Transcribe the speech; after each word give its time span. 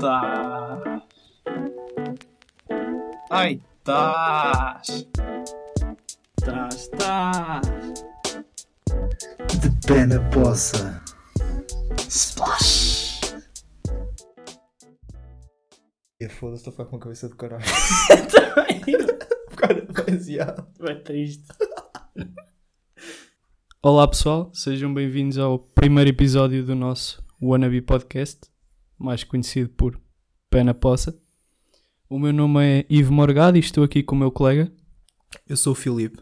tá. 0.00 1.02
Ai, 3.30 3.60
estás. 3.78 5.06
Estás, 6.38 6.74
estás. 6.74 7.68
De 9.60 9.86
pé 9.86 10.06
na 10.06 10.20
poça. 10.30 11.02
Splash. 12.08 13.20
E 16.18 16.28
foda-se, 16.28 16.60
estou 16.60 16.70
a 16.70 16.72
ficar 16.72 16.84
com 16.86 16.96
a 16.96 17.00
cabeça 17.00 17.28
de 17.28 17.36
caralho. 17.36 17.64
Também. 18.32 18.80
Cara, 19.56 19.86
baseado. 19.92 20.66
É 20.80 20.94
triste. 20.94 21.46
Olá 23.82 24.08
pessoal, 24.08 24.50
sejam 24.54 24.92
bem-vindos 24.92 25.38
ao 25.38 25.58
primeiro 25.58 26.10
episódio 26.10 26.64
do 26.64 26.74
nosso 26.74 27.22
Wannabe 27.42 27.80
Podcast, 27.80 28.49
mais 29.00 29.24
conhecido 29.24 29.70
por 29.70 30.00
Pé 30.50 30.62
na 30.62 30.74
Poça. 30.74 31.18
O 32.08 32.18
meu 32.18 32.32
nome 32.32 32.60
é 32.62 32.86
Ivo 32.90 33.12
Morgado 33.12 33.56
e 33.56 33.60
estou 33.60 33.82
aqui 33.82 34.02
com 34.02 34.14
o 34.14 34.18
meu 34.18 34.30
colega. 34.30 34.70
Eu 35.48 35.56
sou 35.56 35.72
o 35.72 35.76
Filipe 35.76 36.20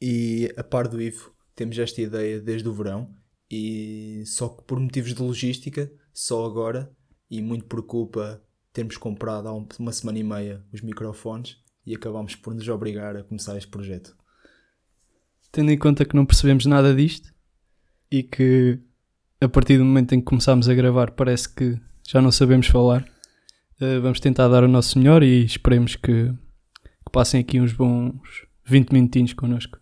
e, 0.00 0.52
a 0.56 0.62
par 0.62 0.86
do 0.88 1.00
Ivo, 1.00 1.34
temos 1.54 1.78
esta 1.78 2.00
ideia 2.00 2.40
desde 2.40 2.68
o 2.68 2.72
verão 2.72 3.14
e 3.50 4.22
só 4.26 4.48
que 4.48 4.62
por 4.62 4.78
motivos 4.78 5.14
de 5.14 5.22
logística, 5.22 5.90
só 6.12 6.44
agora 6.44 6.90
e 7.30 7.40
muito 7.42 7.64
por 7.64 7.82
culpa 7.82 8.42
termos 8.72 8.96
comprado 8.96 9.48
há 9.48 9.54
um- 9.54 9.66
uma 9.78 9.92
semana 9.92 10.18
e 10.18 10.22
meia 10.24 10.64
os 10.72 10.80
microfones 10.80 11.56
e 11.84 11.94
acabámos 11.94 12.36
por 12.36 12.54
nos 12.54 12.68
obrigar 12.68 13.16
a 13.16 13.24
começar 13.24 13.56
este 13.56 13.68
projeto. 13.70 14.16
Tendo 15.50 15.70
em 15.70 15.78
conta 15.78 16.04
que 16.04 16.14
não 16.16 16.24
percebemos 16.24 16.64
nada 16.66 16.94
disto 16.94 17.34
e 18.10 18.22
que 18.22 18.78
a 19.40 19.48
partir 19.48 19.76
do 19.78 19.84
momento 19.84 20.14
em 20.14 20.20
que 20.20 20.24
começámos 20.26 20.68
a 20.68 20.74
gravar 20.74 21.10
parece 21.12 21.52
que 21.52 21.78
já 22.06 22.20
não 22.20 22.32
sabemos 22.32 22.66
falar, 22.66 23.04
eh, 23.80 23.98
vamos 23.98 24.20
tentar 24.20 24.48
dar 24.48 24.64
o 24.64 24.68
nosso 24.68 24.98
melhor 24.98 25.22
e 25.22 25.44
esperemos 25.44 25.96
que, 25.96 26.32
que 26.32 27.12
passem 27.12 27.40
aqui 27.40 27.60
uns 27.60 27.72
bons 27.72 28.46
20 28.64 28.92
minutinhos 28.92 29.32
connosco. 29.32 29.78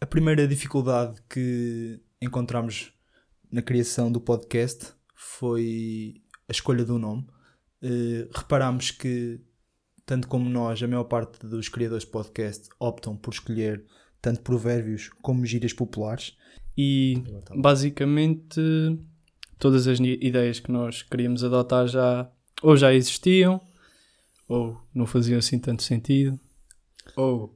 A 0.00 0.06
primeira 0.06 0.46
dificuldade 0.46 1.20
que 1.28 2.00
encontramos 2.22 2.92
na 3.50 3.62
criação 3.62 4.10
do 4.12 4.20
podcast 4.20 4.92
foi 5.14 6.22
a 6.48 6.52
escolha 6.52 6.84
do 6.84 6.98
nome. 6.98 7.26
Eh, 7.82 8.28
reparámos 8.34 8.90
que, 8.90 9.40
tanto 10.06 10.28
como 10.28 10.48
nós, 10.48 10.82
a 10.82 10.86
maior 10.86 11.04
parte 11.04 11.46
dos 11.46 11.68
criadores 11.68 12.04
de 12.04 12.10
podcast 12.10 12.68
optam 12.78 13.16
por 13.16 13.32
escolher 13.32 13.84
tanto 14.20 14.40
provérbios 14.40 15.10
como 15.22 15.44
gírias 15.44 15.72
populares. 15.72 16.36
E 16.76 17.22
basicamente 17.56 18.60
todas 19.58 19.86
as 19.86 19.98
ideias 20.00 20.60
que 20.60 20.70
nós 20.70 21.02
queríamos 21.02 21.42
adotar 21.42 21.86
já 21.86 22.30
ou 22.62 22.76
já 22.76 22.92
existiam, 22.92 23.60
ou 24.48 24.80
não 24.94 25.06
faziam 25.06 25.38
assim 25.38 25.58
tanto 25.58 25.82
sentido, 25.82 26.38
ou 27.16 27.54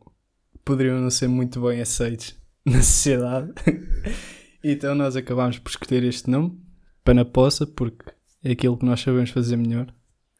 poderiam 0.64 1.00
não 1.00 1.10
ser 1.10 1.28
muito 1.28 1.60
bem 1.60 1.80
aceitos 1.80 2.36
na 2.64 2.82
sociedade. 2.82 3.52
então 4.62 4.94
nós 4.94 5.16
acabámos 5.16 5.58
por 5.58 5.70
escolher 5.70 6.04
este 6.04 6.30
nome, 6.30 6.60
Pé 7.04 7.14
na 7.14 7.24
Poça, 7.24 7.66
porque 7.66 8.12
é 8.44 8.52
aquilo 8.52 8.76
que 8.76 8.84
nós 8.84 9.00
sabemos 9.00 9.30
fazer 9.30 9.56
melhor. 9.56 9.92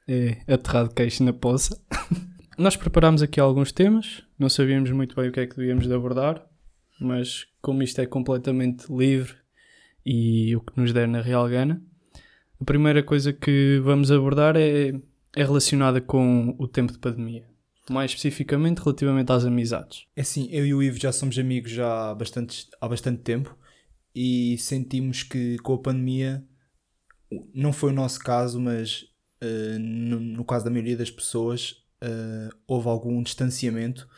É 0.07 0.43
aterrar 0.53 0.89
de 0.89 0.95
queixo 0.95 1.23
na 1.23 1.33
poça. 1.33 1.81
nós 2.59 2.77
preparámos 2.77 3.23
aqui 3.23 3.39
alguns 3.39 3.71
temas, 3.71 4.25
não 4.37 4.49
sabíamos 4.49 4.91
muito 4.91 5.15
bem 5.15 5.29
o 5.29 5.33
que 5.33 5.41
é 5.41 5.47
que 5.47 5.57
devíamos 5.57 5.87
de 5.87 5.95
abordar, 5.95 6.45
mas 7.01 7.47
como 7.61 7.83
isto 7.83 8.01
é 8.01 8.07
completamente 8.07 8.93
livre 8.93 9.42
e 10.05 10.55
o 10.57 10.61
que 10.61 10.79
nos 10.79 10.93
der 10.93 11.07
na 11.09 11.21
real 11.21 11.49
gana, 11.49 11.83
a 12.61 12.65
primeira 12.65 13.03
coisa 13.03 13.33
que 13.33 13.81
vamos 13.83 14.11
abordar 14.11 14.57
é, 14.57 14.93
é 15.35 15.45
relacionada 15.45 16.01
com 16.01 16.55
o 16.59 16.69
tempo 16.69 16.93
de 16.93 16.99
pandemia. 16.99 17.47
Mais 17.91 18.13
especificamente 18.13 18.79
relativamente 18.79 19.33
às 19.33 19.45
amizades. 19.45 20.07
É 20.15 20.21
assim, 20.21 20.49
eu 20.51 20.65
e 20.65 20.73
o 20.73 20.83
Ivo 20.83 20.99
já 20.99 21.11
somos 21.11 21.37
amigos 21.39 21.73
já 21.73 22.11
há 22.11 22.15
bastante, 22.15 22.69
há 22.81 22.89
bastante 22.89 23.23
tempo 23.23 23.57
e 24.15 24.57
sentimos 24.59 25.23
que 25.25 25.59
com 25.59 25.75
a 25.75 25.79
pandemia, 25.79 26.45
não 27.53 27.73
foi 27.73 27.91
o 27.91 27.95
nosso 27.95 28.21
caso, 28.21 28.61
mas 28.61 29.07
eh, 29.41 29.79
no, 29.79 30.21
no 30.21 30.45
caso 30.45 30.65
da 30.65 30.71
maioria 30.71 30.97
das 30.97 31.11
pessoas, 31.11 31.83
eh, 32.01 32.49
houve 32.67 32.89
algum 32.89 33.21
distanciamento 33.23 34.09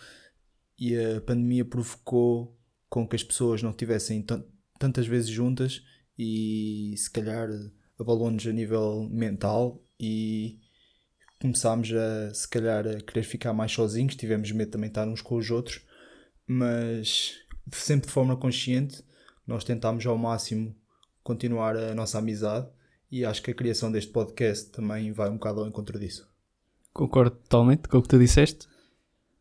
e 0.78 0.94
a 0.98 1.20
pandemia 1.22 1.64
provocou 1.64 2.58
com 2.90 3.08
que 3.08 3.16
as 3.16 3.22
pessoas 3.22 3.62
não 3.62 3.70
estivessem 3.70 4.20
tan- 4.20 4.44
tantas 4.84 5.06
vezes 5.06 5.30
juntas 5.30 5.82
e 6.18 6.94
se 6.96 7.10
calhar 7.10 7.48
abalou-nos 7.98 8.46
a 8.46 8.52
nível 8.52 9.08
mental 9.10 9.82
e 9.98 10.58
começámos 11.40 11.90
a 11.92 12.34
se 12.34 12.46
calhar 12.48 12.86
a 12.86 13.00
querer 13.00 13.22
ficar 13.22 13.52
mais 13.52 13.72
sozinhos, 13.72 14.14
tivemos 14.16 14.50
medo 14.52 14.70
também 14.70 14.88
de 14.88 14.92
estar 14.92 15.08
uns 15.08 15.22
com 15.22 15.36
os 15.36 15.50
outros, 15.50 15.80
mas 16.46 17.38
sempre 17.72 18.06
de 18.06 18.12
forma 18.12 18.36
consciente 18.36 19.02
nós 19.46 19.64
tentámos 19.64 20.04
ao 20.06 20.18
máximo 20.18 20.74
continuar 21.22 21.76
a 21.76 21.94
nossa 21.94 22.18
amizade 22.18 22.68
e 23.10 23.24
acho 23.24 23.42
que 23.42 23.50
a 23.50 23.54
criação 23.54 23.90
deste 23.90 24.12
podcast 24.12 24.70
também 24.70 25.12
vai 25.12 25.30
um 25.30 25.34
bocado 25.34 25.60
ao 25.60 25.66
encontro 25.66 25.98
disso. 25.98 26.28
Concordo 26.92 27.36
totalmente 27.36 27.88
com 27.88 27.98
o 27.98 28.02
que 28.02 28.08
tu 28.08 28.18
disseste. 28.18 28.66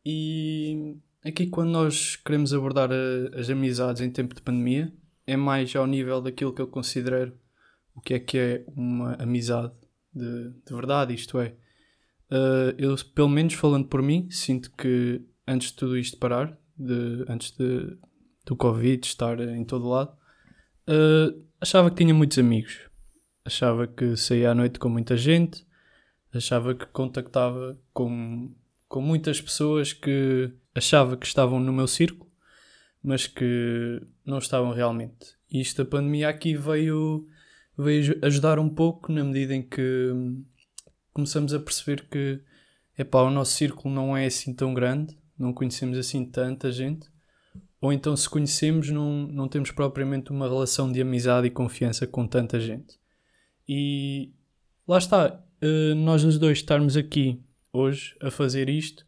E 0.06 0.96
aqui, 1.24 1.48
quando 1.48 1.70
nós 1.72 2.16
queremos 2.16 2.54
abordar 2.54 2.90
a- 2.92 3.40
as 3.40 3.50
amizades 3.50 4.02
em 4.02 4.10
tempo 4.10 4.36
de 4.36 4.42
pandemia, 4.42 4.94
é 5.26 5.36
mais 5.38 5.76
ao 5.76 5.88
nível 5.88 6.22
daquilo 6.22 6.54
que 6.54 6.62
eu 6.62 6.68
considero 6.68 7.38
o 7.96 8.02
que 8.02 8.14
é 8.14 8.20
que 8.20 8.38
é 8.38 8.66
uma 8.76 9.14
amizade 9.16 9.74
de, 10.14 10.52
de 10.66 10.74
verdade. 10.74 11.14
Isto 11.14 11.40
é, 11.40 11.56
eh, 12.32 12.76
eu, 12.78 12.96
pelo 13.14 13.30
menos 13.30 13.54
falando 13.54 13.88
por 13.88 14.02
mim, 14.02 14.30
sinto 14.30 14.72
que 14.76 15.22
antes 15.48 15.70
de 15.70 15.76
tudo 15.76 15.98
isto 15.98 16.18
parar, 16.18 16.58
de, 16.78 17.26
antes 17.28 17.52
de, 17.52 17.98
do 18.46 18.56
Covid 18.56 19.06
estar 19.06 19.40
em 19.40 19.64
todo 19.64 19.90
lado, 19.90 20.16
eh, 20.88 21.34
achava 21.62 21.90
que 21.90 21.98
tinha 21.98 22.14
muitos 22.14 22.38
amigos. 22.38 22.80
Achava 23.46 23.88
que 23.88 24.16
saía 24.16 24.52
à 24.52 24.56
noite 24.56 24.80
com 24.80 24.90
muita 24.90 25.18
gente, 25.18 25.66
achava 26.34 26.74
que 26.74 26.86
contactava 26.88 27.78
com, 27.94 28.54
com 28.88 29.02
muitas 29.02 29.42
pessoas 29.42 29.94
que 29.94 30.52
achava 30.74 31.18
que 31.18 31.26
estavam 31.26 31.60
no 31.60 31.74
meu 31.74 31.88
círculo, 31.88 32.32
mas 33.04 33.28
que 33.28 34.02
não 34.26 34.38
estavam 34.38 34.72
realmente. 34.72 35.36
E 35.52 35.60
isto 35.60 35.84
da 35.84 35.90
pandemia 35.90 36.30
aqui 36.30 36.56
veio, 36.56 37.28
veio 37.78 38.00
aj- 38.00 38.20
ajudar 38.24 38.60
um 38.60 38.70
pouco 38.70 39.12
na 39.12 39.24
medida 39.24 39.54
em 39.54 39.62
que 39.62 40.12
hum, 40.14 40.44
começamos 41.12 41.54
a 41.54 41.60
perceber 41.60 42.08
que 42.10 42.42
epá, 42.98 43.22
o 43.22 43.30
nosso 43.30 43.54
círculo 43.54 43.94
não 43.94 44.16
é 44.16 44.26
assim 44.26 44.54
tão 44.54 44.74
grande, 44.74 45.18
não 45.38 45.54
conhecemos 45.54 45.98
assim 45.98 46.24
tanta 46.26 46.72
gente, 46.72 47.08
ou 47.82 47.92
então 47.92 48.16
se 48.16 48.30
conhecemos 48.30 48.90
não, 48.90 49.28
não 49.28 49.48
temos 49.48 49.70
propriamente 49.72 50.32
uma 50.32 50.48
relação 50.48 50.92
de 50.92 51.02
amizade 51.02 51.48
e 51.48 51.52
confiança 51.52 52.08
com 52.08 52.26
tanta 52.26 52.60
gente. 52.60 52.98
E 53.68 54.32
lá 54.88 54.98
está, 54.98 55.44
eh, 55.62 55.94
nós 55.94 56.24
os 56.24 56.40
dois 56.40 56.60
estarmos 56.60 56.96
aqui 56.96 57.42
hoje 57.74 58.16
a 58.22 58.32
fazer 58.32 58.70
isto, 58.70 59.06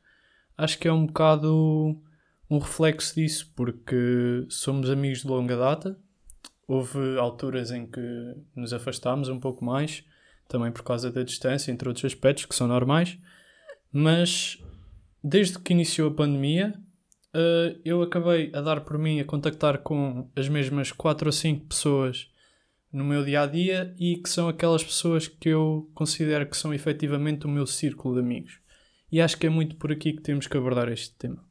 acho 0.58 0.78
que 0.78 0.88
é 0.88 0.92
um 0.92 1.06
bocado 1.06 2.02
um 2.50 2.60
reflexo 2.60 3.16
disso, 3.16 3.52
porque 3.56 4.46
somos 4.50 4.90
amigos 4.90 5.22
de 5.22 5.28
longa 5.28 5.56
data. 5.56 5.98
Houve 6.68 7.18
alturas 7.18 7.72
em 7.72 7.86
que 7.86 8.36
nos 8.56 8.74
afastámos 8.74 9.30
um 9.30 9.40
pouco 9.40 9.64
mais, 9.64 10.04
também 10.48 10.72
por 10.72 10.84
causa 10.84 11.12
da 11.12 11.24
distância, 11.24 11.72
entre 11.72 11.88
outros 11.88 12.06
aspectos 12.06 12.46
que 12.46 12.56
são 12.56 12.68
normais, 12.68 13.18
mas 13.92 14.62
desde 15.24 15.60
que 15.60 15.74
iniciou 15.74 16.10
a 16.10 16.14
pandemia, 16.14 16.74
eh, 17.34 17.78
eu 17.84 18.02
acabei 18.02 18.52
a 18.54 18.62
dar 18.62 18.82
por 18.82 18.98
mim 18.98 19.20
a 19.20 19.26
contactar 19.26 19.80
com 19.80 20.30
as 20.36 20.48
mesmas 20.48 20.92
4 20.92 21.28
ou 21.28 21.32
5 21.32 21.66
pessoas 21.66 22.30
no 22.92 23.04
meu 23.04 23.26
dia 23.26 23.42
a 23.42 23.46
dia 23.46 23.94
e 24.00 24.16
que 24.16 24.30
são 24.30 24.48
aquelas 24.48 24.84
pessoas 24.84 25.28
que 25.28 25.50
eu 25.50 25.92
considero 25.94 26.48
que 26.48 26.56
são 26.56 26.74
efetivamente 26.74 27.46
o 27.46 27.50
meu 27.50 27.68
círculo 27.68 28.16
de 28.16 28.22
amigos. 28.22 28.60
E 29.12 29.20
acho 29.20 29.38
que 29.38 29.48
é 29.48 29.50
muito 29.50 29.76
por 29.76 29.92
aqui 29.92 30.14
que 30.14 30.22
temos 30.22 30.48
que 30.48 30.56
abordar 30.56 30.88
este 30.90 31.14
tema. 31.16 31.44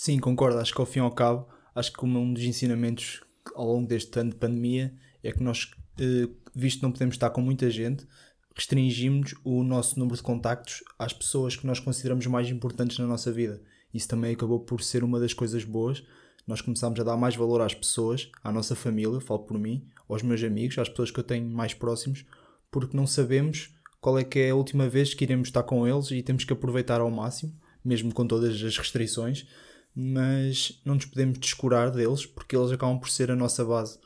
Sim, 0.00 0.20
concordo. 0.20 0.60
Acho 0.60 0.72
que 0.72 0.80
ao 0.80 0.86
fim 0.86 1.00
e 1.00 1.02
ao 1.02 1.10
cabo, 1.10 1.48
acho 1.74 1.92
que 1.92 2.04
um 2.04 2.32
dos 2.32 2.44
ensinamentos 2.44 3.20
ao 3.52 3.66
longo 3.66 3.88
deste 3.88 4.16
ano 4.20 4.30
de 4.30 4.36
pandemia 4.36 4.94
é 5.24 5.32
que 5.32 5.42
nós, 5.42 5.72
eh, 5.98 6.28
visto 6.54 6.78
que 6.78 6.82
não 6.84 6.92
podemos 6.92 7.16
estar 7.16 7.30
com 7.30 7.40
muita 7.40 7.68
gente, 7.68 8.06
restringimos 8.54 9.34
o 9.42 9.64
nosso 9.64 9.98
número 9.98 10.16
de 10.16 10.22
contactos 10.22 10.84
às 10.96 11.12
pessoas 11.12 11.56
que 11.56 11.66
nós 11.66 11.80
consideramos 11.80 12.24
mais 12.28 12.48
importantes 12.48 12.96
na 12.98 13.08
nossa 13.08 13.32
vida. 13.32 13.60
Isso 13.92 14.06
também 14.06 14.32
acabou 14.34 14.60
por 14.60 14.84
ser 14.84 15.02
uma 15.02 15.18
das 15.18 15.34
coisas 15.34 15.64
boas. 15.64 16.04
Nós 16.46 16.60
começámos 16.60 17.00
a 17.00 17.02
dar 17.02 17.16
mais 17.16 17.34
valor 17.34 17.60
às 17.60 17.74
pessoas, 17.74 18.30
à 18.44 18.52
nossa 18.52 18.76
família, 18.76 19.20
falo 19.20 19.40
por 19.40 19.58
mim, 19.58 19.84
aos 20.08 20.22
meus 20.22 20.44
amigos, 20.44 20.78
às 20.78 20.88
pessoas 20.88 21.10
que 21.10 21.18
eu 21.18 21.24
tenho 21.24 21.50
mais 21.50 21.74
próximos, 21.74 22.24
porque 22.70 22.96
não 22.96 23.04
sabemos 23.04 23.74
qual 24.00 24.16
é 24.16 24.22
que 24.22 24.38
é 24.38 24.50
a 24.50 24.54
última 24.54 24.88
vez 24.88 25.12
que 25.12 25.24
iremos 25.24 25.48
estar 25.48 25.64
com 25.64 25.88
eles 25.88 26.12
e 26.12 26.22
temos 26.22 26.44
que 26.44 26.52
aproveitar 26.52 27.00
ao 27.00 27.10
máximo, 27.10 27.52
mesmo 27.84 28.14
com 28.14 28.24
todas 28.24 28.62
as 28.62 28.78
restrições, 28.78 29.44
mas 29.94 30.80
não 30.84 30.94
nos 30.94 31.06
podemos 31.06 31.38
descurar 31.38 31.90
deles 31.90 32.26
porque 32.26 32.56
eles 32.56 32.70
acabam 32.72 32.98
por 32.98 33.08
ser 33.08 33.30
a 33.30 33.36
nossa 33.36 33.64
base. 33.64 33.98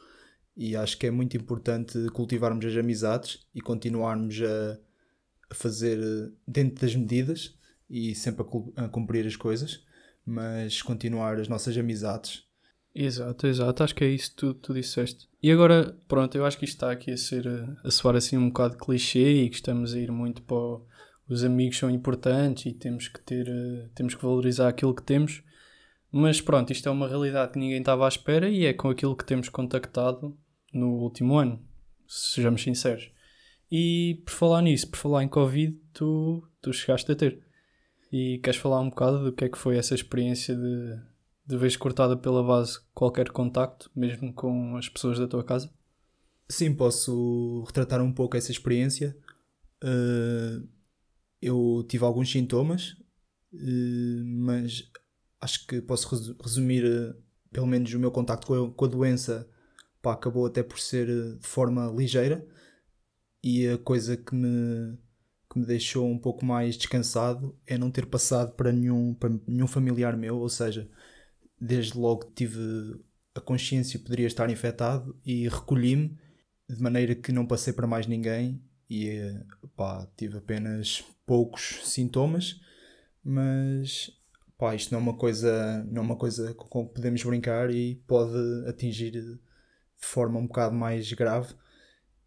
E 0.56 0.76
acho 0.76 0.98
que 0.98 1.06
é 1.06 1.10
muito 1.10 1.36
importante 1.36 1.98
cultivarmos 2.12 2.64
as 2.64 2.76
amizades 2.76 3.46
e 3.54 3.60
continuarmos 3.60 4.40
a, 4.42 4.78
a 5.50 5.54
fazer 5.54 5.98
dentro 6.46 6.84
das 6.84 6.94
medidas 6.94 7.54
e 7.88 8.14
sempre 8.14 8.44
a, 8.76 8.84
a 8.84 8.88
cumprir 8.88 9.26
as 9.26 9.36
coisas, 9.36 9.84
mas 10.24 10.82
continuar 10.82 11.38
as 11.38 11.48
nossas 11.48 11.76
amizades. 11.76 12.44
Exato, 12.94 13.46
exato, 13.46 13.82
acho 13.82 13.94
que 13.94 14.04
é 14.04 14.08
isso 14.08 14.30
que 14.30 14.36
tu, 14.36 14.54
tu 14.54 14.74
disseste. 14.74 15.26
E 15.42 15.50
agora, 15.50 15.96
pronto, 16.06 16.36
eu 16.36 16.44
acho 16.44 16.58
que 16.58 16.66
isto 16.66 16.74
está 16.74 16.92
aqui 16.92 17.10
a 17.10 17.16
ser 17.16 17.46
a 17.82 17.90
soar 17.90 18.16
assim 18.16 18.36
um 18.36 18.48
bocado 18.48 18.76
clichê 18.76 19.44
e 19.44 19.48
que 19.48 19.56
estamos 19.56 19.94
a 19.94 19.98
ir 19.98 20.12
muito 20.12 20.42
para 20.42 20.56
o, 20.56 20.86
os 21.28 21.42
amigos 21.44 21.78
são 21.78 21.90
importantes 21.90 22.66
e 22.66 22.72
temos 22.72 23.08
que 23.08 23.20
ter, 23.20 23.46
temos 23.94 24.14
que 24.14 24.22
valorizar 24.22 24.68
aquilo 24.68 24.94
que 24.94 25.02
temos. 25.02 25.42
Mas 26.12 26.42
pronto, 26.42 26.70
isto 26.70 26.86
é 26.86 26.92
uma 26.92 27.08
realidade 27.08 27.52
que 27.52 27.58
ninguém 27.58 27.78
estava 27.78 28.04
à 28.04 28.08
espera 28.08 28.46
e 28.46 28.66
é 28.66 28.74
com 28.74 28.90
aquilo 28.90 29.16
que 29.16 29.24
temos 29.24 29.48
contactado 29.48 30.38
no 30.70 30.98
último 30.98 31.38
ano, 31.38 31.58
sejamos 32.06 32.62
sinceros. 32.62 33.10
E 33.70 34.22
por 34.26 34.32
falar 34.32 34.60
nisso, 34.60 34.90
por 34.90 34.98
falar 34.98 35.24
em 35.24 35.28
Covid, 35.28 35.74
tu, 35.94 36.46
tu 36.60 36.70
chegaste 36.70 37.10
a 37.10 37.16
ter. 37.16 37.42
E 38.12 38.38
queres 38.44 38.60
falar 38.60 38.80
um 38.80 38.90
bocado 38.90 39.24
do 39.24 39.32
que 39.32 39.44
é 39.44 39.48
que 39.48 39.56
foi 39.56 39.78
essa 39.78 39.94
experiência 39.94 40.54
de, 40.54 41.00
de 41.46 41.56
vez 41.56 41.78
cortada 41.78 42.14
pela 42.14 42.42
base 42.42 42.78
qualquer 42.92 43.30
contacto, 43.30 43.90
mesmo 43.96 44.34
com 44.34 44.76
as 44.76 44.90
pessoas 44.90 45.18
da 45.18 45.26
tua 45.26 45.42
casa? 45.42 45.72
Sim, 46.46 46.74
posso 46.74 47.64
retratar 47.66 48.02
um 48.02 48.12
pouco 48.12 48.36
essa 48.36 48.52
experiência. 48.52 49.16
Uh, 49.82 50.68
eu 51.40 51.86
tive 51.88 52.04
alguns 52.04 52.30
sintomas, 52.30 52.90
uh, 53.54 54.24
mas 54.26 54.90
acho 55.42 55.66
que 55.66 55.82
posso 55.82 56.36
resumir 56.40 56.84
uh, 56.84 57.14
pelo 57.52 57.66
menos 57.66 57.92
o 57.92 57.98
meu 57.98 58.10
contacto 58.10 58.46
com 58.46 58.54
a, 58.54 58.72
com 58.72 58.84
a 58.84 58.88
doença 58.88 59.48
pá, 60.00 60.12
acabou 60.12 60.46
até 60.46 60.62
por 60.62 60.78
ser 60.80 61.06
de 61.38 61.46
forma 61.46 61.86
ligeira. 61.86 62.46
E 63.42 63.66
a 63.68 63.76
coisa 63.76 64.16
que 64.16 64.34
me, 64.34 64.96
que 65.50 65.58
me 65.58 65.66
deixou 65.66 66.08
um 66.08 66.18
pouco 66.18 66.44
mais 66.44 66.76
descansado 66.76 67.58
é 67.66 67.76
não 67.76 67.90
ter 67.90 68.06
passado 68.06 68.52
para 68.54 68.72
nenhum, 68.72 69.14
para 69.14 69.30
nenhum 69.46 69.66
familiar 69.66 70.16
meu, 70.16 70.38
ou 70.38 70.48
seja, 70.48 70.88
desde 71.60 71.98
logo 71.98 72.30
tive 72.34 72.60
a 73.34 73.40
consciência 73.40 73.98
que 73.98 74.04
poderia 74.04 74.26
estar 74.26 74.48
infectado 74.50 75.18
e 75.24 75.48
recolhi-me 75.48 76.16
de 76.68 76.80
maneira 76.80 77.14
que 77.14 77.32
não 77.32 77.46
passei 77.46 77.72
para 77.72 77.86
mais 77.86 78.06
ninguém. 78.06 78.62
E 78.88 79.18
pá, 79.74 80.06
tive 80.16 80.38
apenas 80.38 81.02
poucos 81.24 81.80
sintomas, 81.84 82.60
mas 83.24 84.10
pá, 84.62 84.76
isto 84.76 84.92
não 84.92 85.00
é 85.00 85.02
uma 85.02 85.16
coisa, 85.16 85.84
não 85.90 86.02
é 86.02 86.04
uma 86.04 86.16
coisa 86.16 86.54
com 86.54 86.86
que 86.86 86.94
podemos 86.94 87.20
brincar 87.24 87.68
e 87.72 87.96
pode 88.06 88.38
atingir 88.68 89.10
de 89.10 89.40
forma 89.96 90.38
um 90.38 90.46
bocado 90.46 90.72
mais 90.72 91.12
grave 91.12 91.52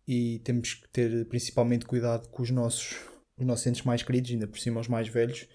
e 0.06 0.40
temos 0.40 0.74
que 0.74 0.90
ter 0.90 1.26
principalmente 1.30 1.86
cuidado 1.86 2.28
com 2.28 2.44
os 2.44 2.52
nossos, 2.52 2.98
os 3.38 3.46
nossos 3.46 3.66
entes 3.68 3.84
mais 3.84 4.04
queridos, 4.04 4.32
ainda 4.32 4.48
por 4.48 4.60
cima 4.60 4.82
os 4.82 4.90
mais 4.90 5.08
velhos, 5.08 5.48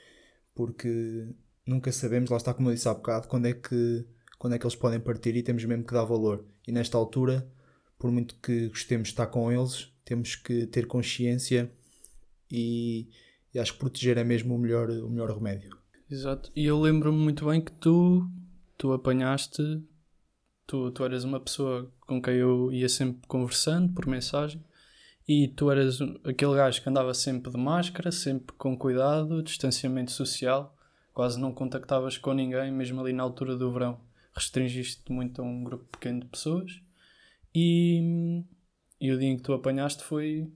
porque 0.54 1.28
nunca 1.66 1.92
sabemos, 1.92 2.30
lá 2.30 2.38
está 2.38 2.54
como 2.54 2.70
eu 2.70 2.74
disse 2.74 2.88
há 2.88 2.94
bocado, 2.94 3.28
quando 3.28 3.44
é 3.44 3.52
que, 3.52 4.06
quando 4.38 4.54
é 4.54 4.58
que 4.58 4.64
eles 4.64 4.74
podem 4.74 5.00
partir 5.00 5.36
e 5.36 5.42
temos 5.42 5.62
mesmo 5.66 5.84
que 5.84 5.92
dar 5.92 6.04
valor. 6.04 6.46
E 6.66 6.72
nesta 6.72 6.96
altura, 6.96 7.46
por 7.98 8.10
muito 8.10 8.36
que 8.36 8.68
gostemos 8.68 9.08
de 9.08 9.12
estar 9.12 9.26
com 9.26 9.52
eles, 9.52 9.92
temos 10.02 10.34
que 10.34 10.66
ter 10.66 10.86
consciência 10.86 11.70
e, 12.50 13.10
e 13.52 13.58
acho 13.58 13.74
que 13.74 13.80
proteger 13.80 14.16
é 14.16 14.24
mesmo 14.24 14.54
o 14.54 14.58
melhor, 14.58 14.88
o 14.88 15.10
melhor 15.10 15.30
remédio. 15.30 15.79
Exato. 16.10 16.50
E 16.56 16.66
eu 16.66 16.80
lembro-me 16.80 17.18
muito 17.18 17.46
bem 17.46 17.60
que 17.60 17.72
tu, 17.72 18.28
tu 18.76 18.92
apanhaste, 18.92 19.62
tu, 20.66 20.90
tu 20.90 21.04
eras 21.04 21.24
uma 21.24 21.38
pessoa 21.38 21.92
com 22.00 22.20
quem 22.20 22.34
eu 22.34 22.72
ia 22.72 22.88
sempre 22.88 23.26
conversando 23.28 23.92
por 23.92 24.06
mensagem 24.06 24.62
e 25.28 25.46
tu 25.48 25.70
eras 25.70 26.00
aquele 26.24 26.54
gajo 26.56 26.82
que 26.82 26.88
andava 26.88 27.14
sempre 27.14 27.52
de 27.52 27.56
máscara, 27.56 28.10
sempre 28.10 28.56
com 28.56 28.76
cuidado, 28.76 29.42
distanciamento 29.42 30.10
social 30.10 30.76
quase 31.12 31.38
não 31.38 31.52
contactavas 31.52 32.16
com 32.16 32.32
ninguém, 32.32 32.72
mesmo 32.72 33.00
ali 33.00 33.12
na 33.12 33.22
altura 33.22 33.56
do 33.56 33.70
verão. 33.70 34.00
Restringiste-te 34.34 35.12
muito 35.12 35.42
a 35.42 35.44
um 35.44 35.62
grupo 35.62 35.84
pequeno 35.84 36.20
de 36.20 36.26
pessoas 36.26 36.80
e, 37.54 38.42
e 39.00 39.12
o 39.12 39.18
dia 39.18 39.28
em 39.28 39.36
que 39.36 39.42
tu 39.42 39.52
apanhaste 39.52 40.02
foi, 40.02 40.50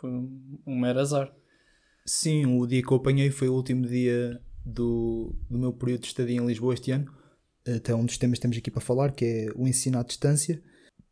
foi 0.00 0.10
um, 0.10 0.76
mero 0.80 0.98
azar. 0.98 1.32
Sim, 2.04 2.46
o 2.46 2.66
dia 2.66 2.82
que 2.82 2.90
eu 2.90 2.96
apanhei 2.96 3.30
foi 3.30 3.48
o 3.48 3.54
último 3.54 3.86
dia 3.86 4.42
do, 4.68 5.34
do 5.48 5.58
meu 5.58 5.72
período 5.72 6.02
de 6.02 6.08
estadia 6.08 6.36
em 6.36 6.46
Lisboa 6.46 6.74
este 6.74 6.90
ano. 6.90 7.12
Até 7.66 7.94
um 7.94 8.04
dos 8.04 8.18
temas 8.18 8.38
que 8.38 8.42
temos 8.42 8.56
aqui 8.56 8.70
para 8.70 8.80
falar, 8.80 9.12
que 9.12 9.24
é 9.24 9.46
o 9.54 9.66
ensino 9.66 9.98
à 9.98 10.02
distância, 10.02 10.62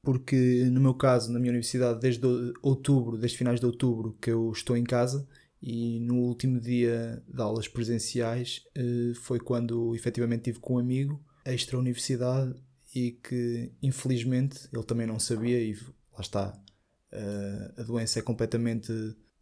porque 0.03 0.69
no 0.71 0.81
meu 0.81 0.95
caso, 0.95 1.33
na 1.33 1.39
minha 1.39 1.51
universidade, 1.51 2.01
desde 2.01 2.27
outubro, 2.63 3.19
desde 3.19 3.37
finais 3.37 3.61
de 3.61 3.67
outubro, 3.67 4.17
que 4.21 4.31
eu 4.31 4.51
estou 4.53 4.77
em 4.77 4.85
casa 4.85 5.27
e 5.61 5.99
no 6.01 6.17
último 6.17 6.61
dia 6.61 7.23
de 7.27 7.41
aulas 7.41 7.67
presenciais 7.67 8.63
eh, 8.75 9.13
foi 9.15 9.41
quando 9.41 9.95
efetivamente 9.95 10.45
tive 10.45 10.61
com 10.61 10.75
um 10.75 10.79
amigo 10.79 11.21
extra-universidade 11.45 12.55
e 12.95 13.13
que 13.13 13.73
infelizmente 13.83 14.69
ele 14.73 14.85
também 14.85 15.07
não 15.07 15.19
sabia 15.19 15.61
e 15.61 15.75
lá 16.13 16.21
está 16.21 16.63
eh, 17.11 17.75
a 17.79 17.83
doença 17.83 18.19
é 18.19 18.23
completamente 18.23 18.93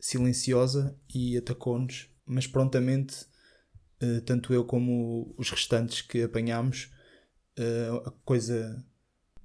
silenciosa 0.01 0.97
e 1.13 1.37
atacou-nos 1.37 2.09
mas 2.25 2.47
prontamente 2.47 3.27
eh, 4.01 4.21
tanto 4.21 4.53
eu 4.53 4.65
como 4.65 5.35
os 5.37 5.51
restantes 5.51 6.03
que 6.03 6.23
apanhámos 6.23 6.91
a 8.05 8.11
coisa 8.25 8.85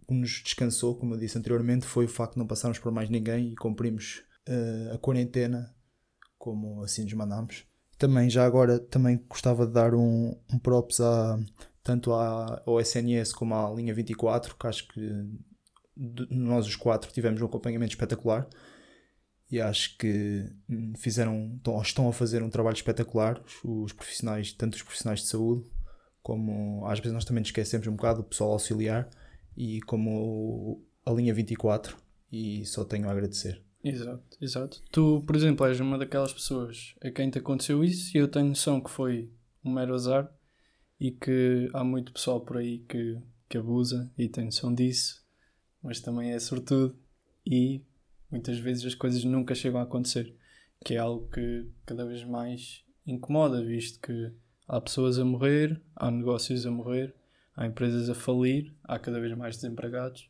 que 0.07 0.13
nos 0.15 0.41
descansou 0.43 0.95
como 0.95 1.13
eu 1.13 1.19
disse 1.19 1.37
anteriormente 1.37 1.85
foi 1.85 2.05
o 2.05 2.07
facto 2.07 2.33
de 2.33 2.39
não 2.39 2.47
passarmos 2.47 2.79
por 2.79 2.91
mais 2.91 3.07
ninguém 3.07 3.51
e 3.51 3.55
cumprimos 3.55 4.23
a 4.91 4.97
quarentena 4.97 5.71
como 6.39 6.81
assim 6.81 7.03
nos 7.03 7.13
mandámos. 7.13 7.65
Também, 7.99 8.29
já 8.29 8.45
agora, 8.45 8.79
também 8.79 9.23
gostava 9.29 9.67
de 9.67 9.73
dar 9.73 9.93
um, 9.93 10.35
um 10.51 10.57
props 10.57 11.01
a, 11.01 11.37
tanto 11.83 12.13
ao 12.13 12.79
SNS 12.79 13.33
como 13.33 13.53
à 13.53 13.69
linha 13.71 13.93
24, 13.93 14.55
que 14.55 14.67
acho 14.67 14.87
que 14.87 15.27
nós 16.29 16.65
os 16.65 16.77
quatro 16.77 17.11
tivemos 17.11 17.41
um 17.41 17.45
acompanhamento 17.45 17.91
espetacular 17.91 18.47
e 19.51 19.59
acho 19.59 19.97
que 19.97 20.45
fizeram, 20.97 21.55
estão, 21.57 21.81
estão 21.81 22.09
a 22.09 22.13
fazer 22.13 22.43
um 22.43 22.49
trabalho 22.49 22.75
espetacular, 22.75 23.41
os 23.63 23.91
profissionais, 23.93 24.53
tanto 24.53 24.75
os 24.75 24.83
profissionais 24.83 25.21
de 25.21 25.27
saúde, 25.27 25.69
como 26.21 26.85
às 26.85 26.99
vezes 26.99 27.13
nós 27.13 27.25
também 27.25 27.41
nos 27.41 27.49
esquecemos 27.49 27.87
um 27.87 27.95
bocado, 27.95 28.21
o 28.21 28.23
pessoal 28.23 28.51
auxiliar 28.51 29.09
e 29.57 29.81
como 29.81 30.85
a 31.05 31.11
linha 31.11 31.33
24 31.33 31.97
e 32.31 32.65
só 32.65 32.85
tenho 32.85 33.07
a 33.07 33.11
agradecer. 33.11 33.61
Exato, 33.83 34.37
exato. 34.39 34.81
Tu, 34.91 35.23
por 35.25 35.35
exemplo, 35.35 35.65
és 35.65 35.79
uma 35.79 35.97
daquelas 35.97 36.33
pessoas 36.33 36.93
a 37.01 37.09
quem 37.09 37.29
te 37.29 37.39
aconteceu 37.39 37.83
isso 37.83 38.15
e 38.15 38.19
eu 38.19 38.27
tenho 38.27 38.49
noção 38.49 38.81
que 38.81 38.89
foi 38.89 39.31
um 39.63 39.73
mero 39.73 39.95
azar 39.95 40.31
e 40.99 41.11
que 41.11 41.69
há 41.73 41.83
muito 41.83 42.11
pessoal 42.11 42.41
por 42.41 42.57
aí 42.57 42.79
que, 42.79 43.17
que 43.47 43.57
abusa 43.57 44.11
e 44.17 44.27
tem 44.27 44.45
noção 44.45 44.73
disso, 44.73 45.23
mas 45.81 46.01
também 46.01 46.31
é 46.31 46.39
sortudo 46.39 46.99
e 47.45 47.81
muitas 48.31 48.59
vezes 48.59 48.85
as 48.85 48.95
coisas 48.95 49.23
nunca 49.23 49.55
chegam 49.55 49.79
a 49.79 49.83
acontecer, 49.83 50.35
que 50.83 50.95
é 50.95 50.97
algo 50.97 51.27
que 51.29 51.67
cada 51.85 52.05
vez 52.05 52.23
mais 52.23 52.83
incomoda, 53.05 53.63
visto 53.63 53.99
que 53.99 54.31
há 54.67 54.79
pessoas 54.79 55.17
a 55.17 55.25
morrer, 55.25 55.81
há 55.95 56.09
negócios 56.11 56.65
a 56.65 56.71
morrer, 56.71 57.13
há 57.55 57.65
empresas 57.65 58.09
a 58.09 58.15
falir, 58.15 58.73
há 58.83 58.97
cada 58.99 59.19
vez 59.19 59.35
mais 59.35 59.55
desempregados 59.55 60.29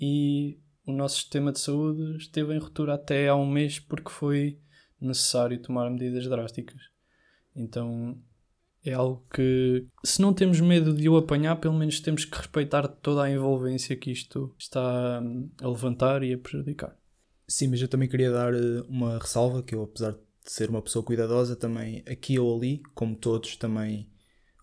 e 0.00 0.58
o 0.86 0.92
nosso 0.92 1.16
sistema 1.16 1.52
de 1.52 1.60
saúde 1.60 2.16
esteve 2.16 2.54
em 2.54 2.58
ruptura 2.58 2.94
até 2.94 3.28
há 3.28 3.36
um 3.36 3.46
mês 3.46 3.78
porque 3.78 4.10
foi 4.10 4.58
necessário 5.00 5.60
tomar 5.60 5.90
medidas 5.90 6.26
drásticas. 6.26 6.80
Então 7.54 8.18
é 8.84 8.92
algo 8.92 9.24
que, 9.32 9.86
se 10.04 10.20
não 10.20 10.32
temos 10.32 10.60
medo 10.60 10.94
de 10.94 11.08
o 11.08 11.16
apanhar, 11.16 11.56
pelo 11.56 11.74
menos 11.74 12.00
temos 12.00 12.24
que 12.24 12.36
respeitar 12.36 12.88
toda 12.88 13.22
a 13.22 13.30
envolvência 13.30 13.96
que 13.96 14.10
isto 14.10 14.54
está 14.58 15.20
hum, 15.22 15.50
a 15.60 15.68
levantar 15.68 16.22
e 16.22 16.32
a 16.32 16.38
prejudicar. 16.38 16.97
Sim, 17.48 17.68
mas 17.68 17.80
eu 17.80 17.88
também 17.88 18.08
queria 18.08 18.30
dar 18.30 18.52
eh, 18.54 18.82
uma 18.88 19.18
ressalva 19.18 19.62
que 19.62 19.74
eu, 19.74 19.82
apesar 19.82 20.12
de 20.12 20.18
ser 20.44 20.68
uma 20.68 20.82
pessoa 20.82 21.04
cuidadosa, 21.04 21.56
também 21.56 22.04
aqui 22.06 22.38
ou 22.38 22.56
ali, 22.56 22.82
como 22.94 23.16
todos, 23.16 23.56
também 23.56 24.10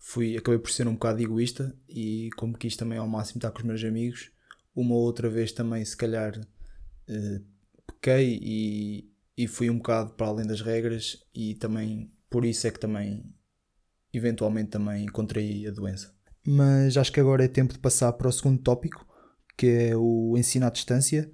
fui, 0.00 0.36
acabei 0.36 0.58
por 0.58 0.70
ser 0.70 0.86
um 0.86 0.94
bocado 0.94 1.20
egoísta 1.20 1.76
e 1.88 2.30
como 2.36 2.56
quis 2.56 2.76
também 2.76 2.98
ao 2.98 3.08
máximo 3.08 3.38
estar 3.38 3.50
com 3.50 3.58
os 3.58 3.64
meus 3.64 3.82
amigos 3.82 4.30
uma 4.76 4.94
ou 4.94 5.00
outra 5.00 5.28
vez 5.30 5.50
também, 5.52 5.82
se 5.84 5.96
calhar, 5.96 6.38
uh, 6.38 7.44
pequei 7.86 8.38
e, 8.42 9.10
e 9.36 9.48
fui 9.48 9.70
um 9.70 9.78
bocado 9.78 10.10
para 10.10 10.26
além 10.26 10.46
das 10.46 10.60
regras 10.60 11.24
e 11.34 11.54
também, 11.54 12.12
por 12.28 12.44
isso 12.44 12.66
é 12.66 12.70
que 12.70 12.78
também, 12.78 13.34
eventualmente 14.12 14.70
também 14.70 15.04
encontrei 15.04 15.66
a 15.66 15.70
doença. 15.70 16.14
Mas 16.46 16.96
acho 16.96 17.10
que 17.10 17.18
agora 17.18 17.44
é 17.44 17.48
tempo 17.48 17.72
de 17.72 17.78
passar 17.78 18.12
para 18.12 18.28
o 18.28 18.32
segundo 18.32 18.62
tópico, 18.62 19.04
que 19.56 19.66
é 19.66 19.96
o 19.96 20.36
ensino 20.36 20.66
à 20.66 20.70
distância 20.70 21.32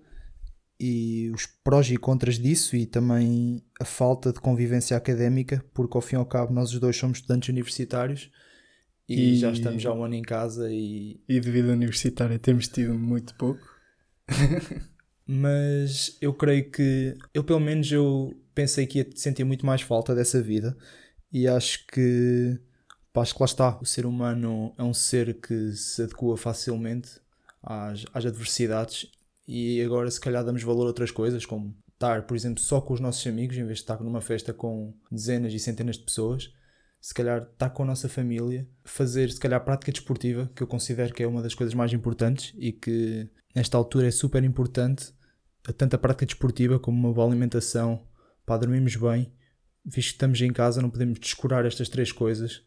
e 0.82 1.30
os 1.30 1.46
prós 1.46 1.88
e 1.88 1.96
contras 1.96 2.40
disso 2.40 2.74
e 2.74 2.84
também 2.84 3.62
a 3.80 3.84
falta 3.84 4.32
de 4.32 4.40
convivência 4.40 4.96
académica, 4.96 5.64
porque 5.72 5.96
ao 5.96 6.00
fim 6.00 6.16
e 6.16 6.18
ao 6.18 6.26
cabo 6.26 6.52
nós 6.52 6.72
os 6.72 6.80
dois 6.80 6.96
somos 6.96 7.18
estudantes 7.18 7.48
universitários 7.48 8.28
e, 9.08 9.34
e, 9.34 9.36
já 9.36 9.52
estamos 9.52 9.80
já 9.80 9.92
um 9.92 10.02
ano 10.02 10.14
em 10.14 10.22
casa 10.22 10.72
e. 10.72 11.20
E 11.28 11.38
de 11.38 11.50
vida 11.50 11.72
universitária 11.72 12.36
temos 12.36 12.66
tido 12.66 12.94
muito 12.94 13.34
pouco. 13.36 13.60
mas 15.24 16.16
eu 16.20 16.34
creio 16.34 16.68
que 16.68 17.14
eu 17.32 17.44
pelo 17.44 17.60
menos 17.60 17.90
eu 17.92 18.34
pensei 18.52 18.84
que 18.84 18.98
ia 18.98 19.08
sentir 19.14 19.44
muito 19.44 19.64
mais 19.64 19.82
falta 19.82 20.14
dessa 20.16 20.42
vida 20.42 20.76
e 21.32 21.46
acho 21.46 21.86
que 21.86 22.58
pá, 23.12 23.22
acho 23.22 23.34
que 23.34 23.40
lá 23.40 23.46
está, 23.46 23.78
o 23.80 23.86
ser 23.86 24.04
humano 24.04 24.74
é 24.76 24.82
um 24.82 24.92
ser 24.92 25.40
que 25.40 25.72
se 25.72 26.02
adequa 26.02 26.36
facilmente 26.36 27.20
às, 27.62 28.04
às 28.12 28.26
adversidades 28.26 29.10
e 29.46 29.82
agora 29.82 30.10
se 30.10 30.20
calhar 30.20 30.44
damos 30.44 30.62
valor 30.62 30.84
a 30.84 30.88
outras 30.88 31.10
coisas 31.10 31.44
como 31.44 31.76
estar, 31.92 32.26
por 32.26 32.36
exemplo, 32.36 32.62
só 32.62 32.80
com 32.80 32.94
os 32.94 33.00
nossos 33.00 33.24
amigos 33.26 33.56
em 33.56 33.64
vez 33.64 33.78
de 33.78 33.82
estar 33.82 34.00
numa 34.02 34.20
festa 34.20 34.52
com 34.52 34.94
dezenas 35.10 35.52
e 35.52 35.58
centenas 35.58 35.96
de 35.96 36.04
pessoas. 36.04 36.52
Se 37.00 37.12
calhar 37.12 37.42
estar 37.42 37.70
com 37.70 37.82
a 37.82 37.86
nossa 37.86 38.08
família, 38.08 38.68
fazer 38.84 39.30
se 39.30 39.40
calhar 39.40 39.64
prática 39.64 39.90
desportiva, 39.90 40.50
que 40.54 40.62
eu 40.62 40.66
considero 40.66 41.12
que 41.12 41.22
é 41.22 41.26
uma 41.26 41.42
das 41.42 41.54
coisas 41.54 41.74
mais 41.74 41.92
importantes 41.92 42.54
e 42.56 42.72
que 42.72 43.28
nesta 43.54 43.76
altura 43.76 44.06
é 44.06 44.10
super 44.10 44.42
importante, 44.44 45.12
tanto 45.76 45.94
a 45.94 45.98
prática 45.98 46.26
desportiva 46.26 46.78
como 46.78 46.98
uma 46.98 47.12
boa 47.12 47.26
alimentação, 47.26 48.06
para 48.46 48.58
dormirmos 48.58 48.96
bem, 48.96 49.32
visto 49.84 50.10
que 50.10 50.14
estamos 50.14 50.40
em 50.40 50.52
casa 50.52 50.82
não 50.82 50.90
podemos 50.90 51.18
descurar 51.18 51.64
estas 51.64 51.88
três 51.88 52.12
coisas, 52.12 52.64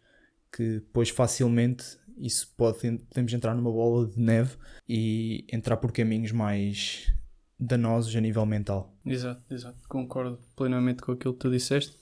que 0.51 0.79
depois 0.79 1.10
facilmente 1.10 1.98
isso 2.17 2.53
pode, 2.55 2.77
podemos 3.10 3.34
entrar 3.34 3.53
numa 3.53 3.72
bola 3.72 4.07
de 4.07 4.19
neve 4.19 4.55
e 4.88 5.45
entrar 5.51 5.77
por 5.77 5.91
caminhos 5.91 6.31
mais 6.31 7.12
danosos 7.60 8.15
a 8.15 8.22
nível 8.22 8.45
mental. 8.45 8.93
Exato, 9.05 9.41
exato. 9.53 9.88
Concordo 9.88 10.39
plenamente 10.55 11.01
com 11.01 11.12
aquilo 11.12 11.34
que 11.34 11.39
tu 11.39 11.50
disseste. 11.50 11.98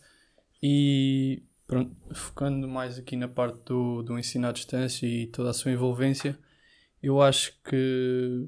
E 0.61 1.43
Pronto, 1.65 1.95
focando 2.13 2.67
mais 2.67 2.99
aqui 2.99 3.15
na 3.15 3.27
parte 3.27 3.57
do, 3.65 4.03
do 4.03 4.19
ensino 4.19 4.47
à 4.47 4.51
distância 4.51 5.07
e 5.07 5.27
toda 5.27 5.49
a 5.49 5.53
sua 5.53 5.71
envolvência, 5.71 6.37
eu 7.01 7.21
acho 7.21 7.59
que, 7.63 8.47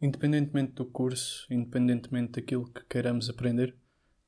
independentemente 0.00 0.72
do 0.72 0.86
curso, 0.86 1.46
independentemente 1.50 2.32
daquilo 2.32 2.64
que 2.64 2.84
queiramos 2.86 3.28
aprender, 3.28 3.76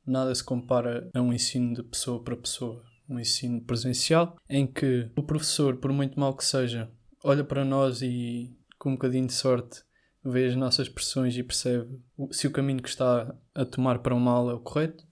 nada 0.06 0.34
se 0.34 0.44
compara 0.44 1.10
a 1.14 1.20
um 1.20 1.32
ensino 1.32 1.74
de 1.74 1.82
pessoa 1.82 2.22
para 2.22 2.36
pessoa. 2.36 2.84
Um 3.08 3.18
ensino 3.18 3.60
presencial 3.60 4.36
em 4.48 4.66
que 4.66 5.10
o 5.16 5.22
professor, 5.22 5.76
por 5.76 5.92
muito 5.92 6.18
mal 6.18 6.34
que 6.36 6.44
seja, 6.44 6.90
olha 7.22 7.44
para 7.44 7.64
nós 7.64 8.02
e, 8.02 8.56
com 8.78 8.90
um 8.90 8.94
bocadinho 8.94 9.26
de 9.26 9.32
sorte, 9.32 9.82
vê 10.24 10.46
as 10.46 10.56
nossas 10.56 10.86
expressões 10.86 11.36
e 11.36 11.42
percebe 11.42 12.00
se 12.30 12.46
o 12.46 12.50
caminho 12.50 12.82
que 12.82 12.88
está 12.88 13.34
a 13.54 13.64
tomar 13.64 13.98
para 13.98 14.14
o 14.14 14.20
mal 14.20 14.50
é 14.50 14.54
o 14.54 14.60
correto 14.60 15.04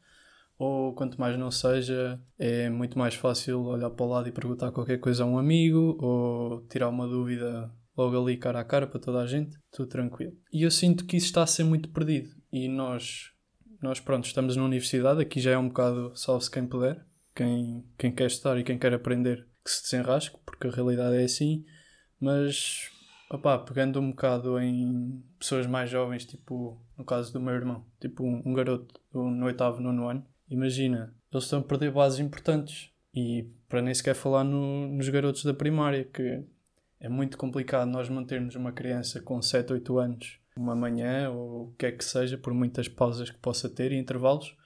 ou 0.58 0.94
quanto 0.94 1.20
mais 1.20 1.37
não 1.37 1.50
seja, 1.50 2.20
é 2.38 2.70
muito 2.70 2.96
mais 2.96 3.14
fácil 3.14 3.62
olhar 3.64 3.90
para 3.90 4.06
o 4.06 4.08
lado 4.08 4.28
e 4.28 4.32
perguntar 4.32 4.70
qualquer 4.70 4.99
coisa 4.99 5.25
a 5.25 5.26
um 5.26 5.37
amigo 5.37 5.96
ou 6.00 6.64
tirar 6.68 6.88
uma 6.88 7.08
dúvida 7.08 7.68
logo 7.96 8.16
ali 8.22 8.37
cara 8.37 8.61
a 8.61 8.64
cara 8.64 8.87
para 8.87 9.00
toda 9.00 9.20
a 9.20 9.26
gente, 9.26 9.58
tudo 9.72 9.88
tranquilo. 9.88 10.32
E 10.52 10.62
eu 10.62 10.70
sinto 10.70 11.04
que 11.04 11.16
isso 11.16 11.26
está 11.26 11.42
a 11.42 11.49
ser 11.49 11.64
muito 11.64 11.88
perdido 11.88 12.30
e 12.52 12.68
nós, 12.68 13.32
nós 13.82 13.99
pronto, 13.99 14.25
estamos 14.25 14.54
na 14.54 14.64
universidade, 14.64 15.20
aqui 15.20 15.40
já 15.40 15.50
é 15.50 15.58
um 15.58 15.66
bocado 15.66 16.12
salve-se 16.14 16.50
quem 16.50 16.64
puder, 16.64 17.04
quem, 17.34 17.84
quem 17.98 18.12
quer 18.12 18.26
estar 18.26 18.58
e 18.58 18.64
quem 18.64 18.78
quer 18.78 18.94
aprender 18.94 19.46
que 19.64 19.70
se 19.70 19.82
desenrasque, 19.82 20.38
porque 20.44 20.66
a 20.66 20.70
realidade 20.70 21.16
é 21.16 21.24
assim, 21.24 21.64
mas 22.20 22.90
opá, 23.30 23.58
pegando 23.58 24.00
um 24.00 24.10
bocado 24.10 24.58
em 24.58 25.22
pessoas 25.38 25.66
mais 25.66 25.88
jovens, 25.88 26.24
tipo 26.24 26.80
no 26.96 27.04
caso 27.04 27.32
do 27.32 27.40
meu 27.40 27.54
irmão, 27.54 27.86
tipo 28.00 28.24
um, 28.24 28.42
um 28.44 28.52
garoto 28.52 29.00
no 29.12 29.46
oitavo, 29.46 29.80
nono 29.80 30.08
ano, 30.08 30.26
imagina, 30.48 31.14
eles 31.32 31.44
estão 31.44 31.60
a 31.60 31.64
perder 31.64 31.90
bases 31.90 32.20
importantes. 32.20 32.90
E 33.14 33.50
para 33.68 33.82
nem 33.82 33.92
sequer 33.92 34.14
falar 34.14 34.44
no, 34.44 34.88
nos 34.88 35.08
garotos 35.08 35.44
da 35.44 35.52
primária, 35.52 36.04
que 36.04 36.44
é 37.00 37.08
muito 37.08 37.36
complicado 37.36 37.88
nós 37.88 38.08
mantermos 38.08 38.54
uma 38.54 38.72
criança 38.72 39.20
com 39.20 39.40
7, 39.40 39.72
8 39.72 39.98
anos, 39.98 40.38
uma 40.56 40.74
manhã 40.74 41.30
ou 41.30 41.68
o 41.68 41.74
que 41.74 41.86
é 41.86 41.92
que 41.92 42.04
seja, 42.04 42.38
por 42.38 42.54
muitas 42.54 42.88
pausas 42.88 43.30
que 43.30 43.38
possa 43.38 43.68
ter 43.68 43.92
e 43.92 43.98
intervalos, 43.98 44.56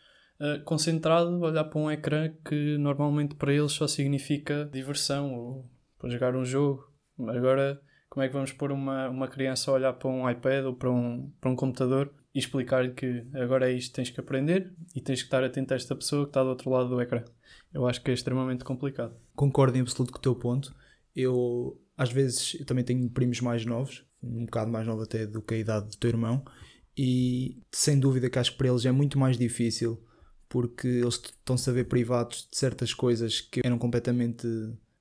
uh, 0.40 0.62
concentrado 0.64 1.38
olhar 1.40 1.64
para 1.64 1.78
um 1.78 1.90
ecrã 1.90 2.32
que 2.44 2.76
normalmente 2.78 3.34
para 3.34 3.52
eles 3.52 3.72
só 3.72 3.86
significa 3.86 4.68
diversão 4.72 5.34
ou 5.34 5.70
para 5.98 6.10
jogar 6.10 6.36
um 6.36 6.44
jogo. 6.44 6.90
Agora, 7.28 7.80
como 8.08 8.24
é 8.24 8.28
que 8.28 8.34
vamos 8.34 8.52
pôr 8.52 8.72
uma, 8.72 9.08
uma 9.08 9.28
criança 9.28 9.70
a 9.70 9.74
olhar 9.74 9.92
para 9.92 10.08
um 10.08 10.28
iPad 10.28 10.64
ou 10.64 10.74
para 10.74 10.90
um, 10.90 11.30
para 11.40 11.50
um 11.50 11.56
computador 11.56 12.12
e 12.34 12.38
explicar-lhe 12.38 12.92
que 12.92 13.26
agora 13.34 13.70
é 13.70 13.74
isto 13.74 13.90
que 13.90 13.96
tens 13.96 14.10
que 14.10 14.20
aprender 14.20 14.72
e 14.94 15.00
tens 15.00 15.20
que 15.20 15.26
estar 15.26 15.42
atento 15.42 15.72
a 15.72 15.76
esta 15.76 15.94
pessoa 15.96 16.24
que 16.24 16.30
está 16.30 16.42
do 16.42 16.50
outro 16.50 16.70
lado 16.70 16.88
do 16.90 17.00
ecrã. 17.00 17.24
Eu 17.72 17.86
acho 17.86 18.02
que 18.02 18.10
é 18.10 18.14
extremamente 18.14 18.64
complicado. 18.64 19.16
Concordo 19.34 19.76
em 19.76 19.80
absoluto 19.80 20.12
com 20.12 20.18
o 20.18 20.22
teu 20.22 20.34
ponto. 20.34 20.74
Eu, 21.14 21.80
às 21.96 22.12
vezes, 22.12 22.54
eu 22.60 22.66
também 22.66 22.84
tenho 22.84 23.08
primos 23.08 23.40
mais 23.40 23.64
novos, 23.64 24.04
um 24.22 24.44
bocado 24.44 24.70
mais 24.70 24.86
novo 24.86 25.02
até 25.02 25.26
do 25.26 25.40
que 25.40 25.54
a 25.54 25.58
idade 25.58 25.88
do 25.88 25.96
teu 25.96 26.10
irmão, 26.10 26.44
e 26.96 27.62
sem 27.72 27.98
dúvida 27.98 28.28
que 28.28 28.38
acho 28.38 28.52
que 28.52 28.58
para 28.58 28.68
eles 28.68 28.84
é 28.84 28.92
muito 28.92 29.18
mais 29.18 29.38
difícil 29.38 30.02
porque 30.48 30.86
eles 30.86 31.14
estão-se 31.14 31.68
a 31.68 31.72
ver 31.72 31.84
privados 31.84 32.48
de 32.50 32.56
certas 32.56 32.94
coisas 32.94 33.40
que 33.40 33.60
eram 33.64 33.78
completamente 33.78 34.46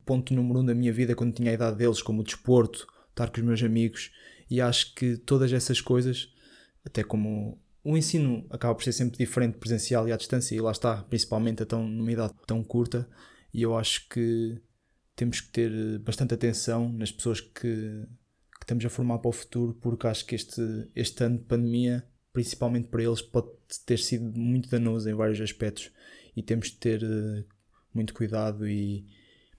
ponto 0.06 0.34
número 0.34 0.60
um 0.60 0.66
da 0.66 0.76
minha 0.76 0.94
vida 0.94 1.16
quando 1.16 1.34
tinha 1.34 1.52
a 1.52 1.54
idade 1.54 1.78
deles, 1.78 2.02
como 2.02 2.22
o 2.22 2.24
desporto, 2.24 2.88
estar 3.10 3.30
com 3.30 3.40
os 3.40 3.46
meus 3.46 3.64
amigos, 3.64 4.12
e 4.50 4.62
acho 4.62 4.94
que 4.94 5.18
todas 5.18 5.52
essas 5.52 5.82
coisas 5.82 6.32
até 6.86 7.04
como 7.04 7.60
o 7.84 7.98
ensino 7.98 8.46
acaba 8.50 8.76
por 8.76 8.84
ser 8.84 8.92
sempre 8.92 9.18
diferente 9.18 9.58
presencial 9.58 10.08
e 10.08 10.12
à 10.12 10.18
distância, 10.18 10.56
e 10.56 10.60
lá 10.60 10.72
está, 10.72 11.04
principalmente 11.04 11.64
a 11.64 11.66
tão, 11.66 11.88
numa 11.88 12.12
idade 12.12 12.34
tão 12.46 12.64
curta, 12.64 13.08
e 13.54 13.62
eu 13.62 13.76
acho 13.76 14.08
que 14.10 14.60
temos 15.16 15.40
que 15.40 15.50
ter 15.50 16.00
bastante 16.00 16.34
atenção 16.34 16.92
nas 16.92 17.12
pessoas 17.12 17.42
que, 17.42 17.52
que 17.62 18.62
estamos 18.62 18.86
a 18.86 18.90
formar 18.90 19.20
para 19.20 19.30
o 19.30 19.32
futuro, 19.32 19.74
porque 19.82 20.08
acho 20.08 20.26
que 20.26 20.36
este, 20.36 20.62
este 20.96 21.24
ano 21.24 21.38
de 21.38 21.46
pandemia, 21.46 22.06
principalmente 22.36 22.90
para 22.90 23.02
eles, 23.02 23.22
pode 23.22 23.48
ter 23.86 23.98
sido 23.98 24.38
muito 24.38 24.70
danoso 24.70 25.10
em 25.10 25.14
vários 25.14 25.40
aspectos, 25.40 25.90
e 26.36 26.44
temos 26.44 26.68
de 26.68 26.76
ter 26.76 27.02
eh, 27.02 27.46
muito 27.94 28.14
cuidado 28.14 28.68
e 28.68 29.08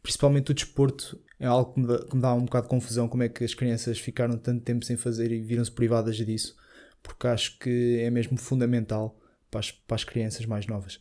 principalmente 0.02 0.50
o 0.50 0.54
desporto 0.54 1.18
é 1.40 1.46
algo 1.46 1.72
que 1.72 1.80
me, 1.80 1.86
dá, 1.86 2.04
que 2.04 2.14
me 2.14 2.22
dá 2.22 2.34
um 2.34 2.44
bocado 2.44 2.66
de 2.66 2.70
confusão 2.70 3.08
como 3.08 3.22
é 3.22 3.30
que 3.30 3.42
as 3.42 3.54
crianças 3.54 3.98
ficaram 3.98 4.36
tanto 4.36 4.62
tempo 4.62 4.84
sem 4.84 4.94
fazer 4.94 5.32
e 5.32 5.40
viram-se 5.40 5.72
privadas 5.72 6.16
disso 6.16 6.54
porque 7.02 7.26
acho 7.26 7.58
que 7.58 8.00
é 8.00 8.10
mesmo 8.10 8.36
fundamental 8.36 9.18
para 9.50 9.60
as, 9.60 9.70
para 9.70 9.94
as 9.94 10.04
crianças 10.04 10.44
mais 10.44 10.66
novas. 10.66 11.00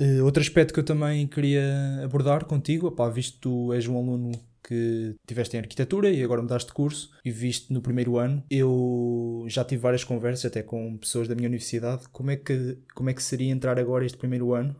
Uh, 0.00 0.24
outro 0.24 0.40
aspecto 0.40 0.72
que 0.72 0.80
eu 0.80 0.84
também 0.84 1.26
queria 1.26 2.00
abordar 2.02 2.44
contigo, 2.44 2.86
opá, 2.86 3.08
visto 3.08 3.34
que 3.34 3.40
tu 3.40 3.72
és 3.72 3.86
um 3.86 3.96
aluno 3.96 4.32
que 4.62 5.16
tiveste 5.26 5.56
em 5.56 5.60
arquitetura 5.60 6.10
e 6.10 6.22
agora 6.22 6.40
mudaste 6.40 6.68
de 6.68 6.74
curso 6.74 7.10
e 7.24 7.30
viste 7.30 7.72
no 7.72 7.82
primeiro 7.82 8.16
ano, 8.16 8.42
eu 8.50 9.44
já 9.48 9.64
tive 9.64 9.82
várias 9.82 10.04
conversas 10.04 10.46
até 10.46 10.62
com 10.62 10.96
pessoas 10.96 11.26
da 11.26 11.34
minha 11.34 11.48
universidade, 11.48 12.08
como 12.10 12.30
é 12.30 12.36
que, 12.36 12.78
como 12.94 13.10
é 13.10 13.14
que 13.14 13.22
seria 13.22 13.50
entrar 13.50 13.78
agora 13.78 14.06
este 14.06 14.18
primeiro 14.18 14.54
ano, 14.54 14.76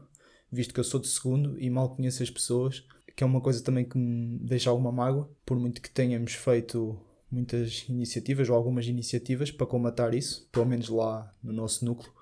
visto 0.50 0.72
que 0.72 0.80
eu 0.80 0.84
sou 0.84 1.00
de 1.00 1.08
segundo 1.08 1.58
e 1.58 1.68
mal 1.68 1.94
conheço 1.94 2.22
as 2.22 2.30
pessoas, 2.30 2.84
que 3.16 3.24
é 3.24 3.26
uma 3.26 3.40
coisa 3.40 3.62
também 3.62 3.84
que 3.84 3.98
me 3.98 4.38
deixa 4.38 4.70
alguma 4.70 4.92
mágoa, 4.92 5.28
por 5.44 5.58
muito 5.58 5.80
que 5.80 5.90
tenhamos 5.90 6.32
feito 6.34 6.98
muitas 7.30 7.86
iniciativas 7.88 8.48
ou 8.50 8.54
algumas 8.54 8.86
iniciativas 8.86 9.50
para 9.50 9.66
combatar 9.66 10.14
isso, 10.14 10.48
pelo 10.52 10.66
menos 10.66 10.88
lá 10.88 11.34
no 11.42 11.52
nosso 11.52 11.84
núcleo. 11.84 12.12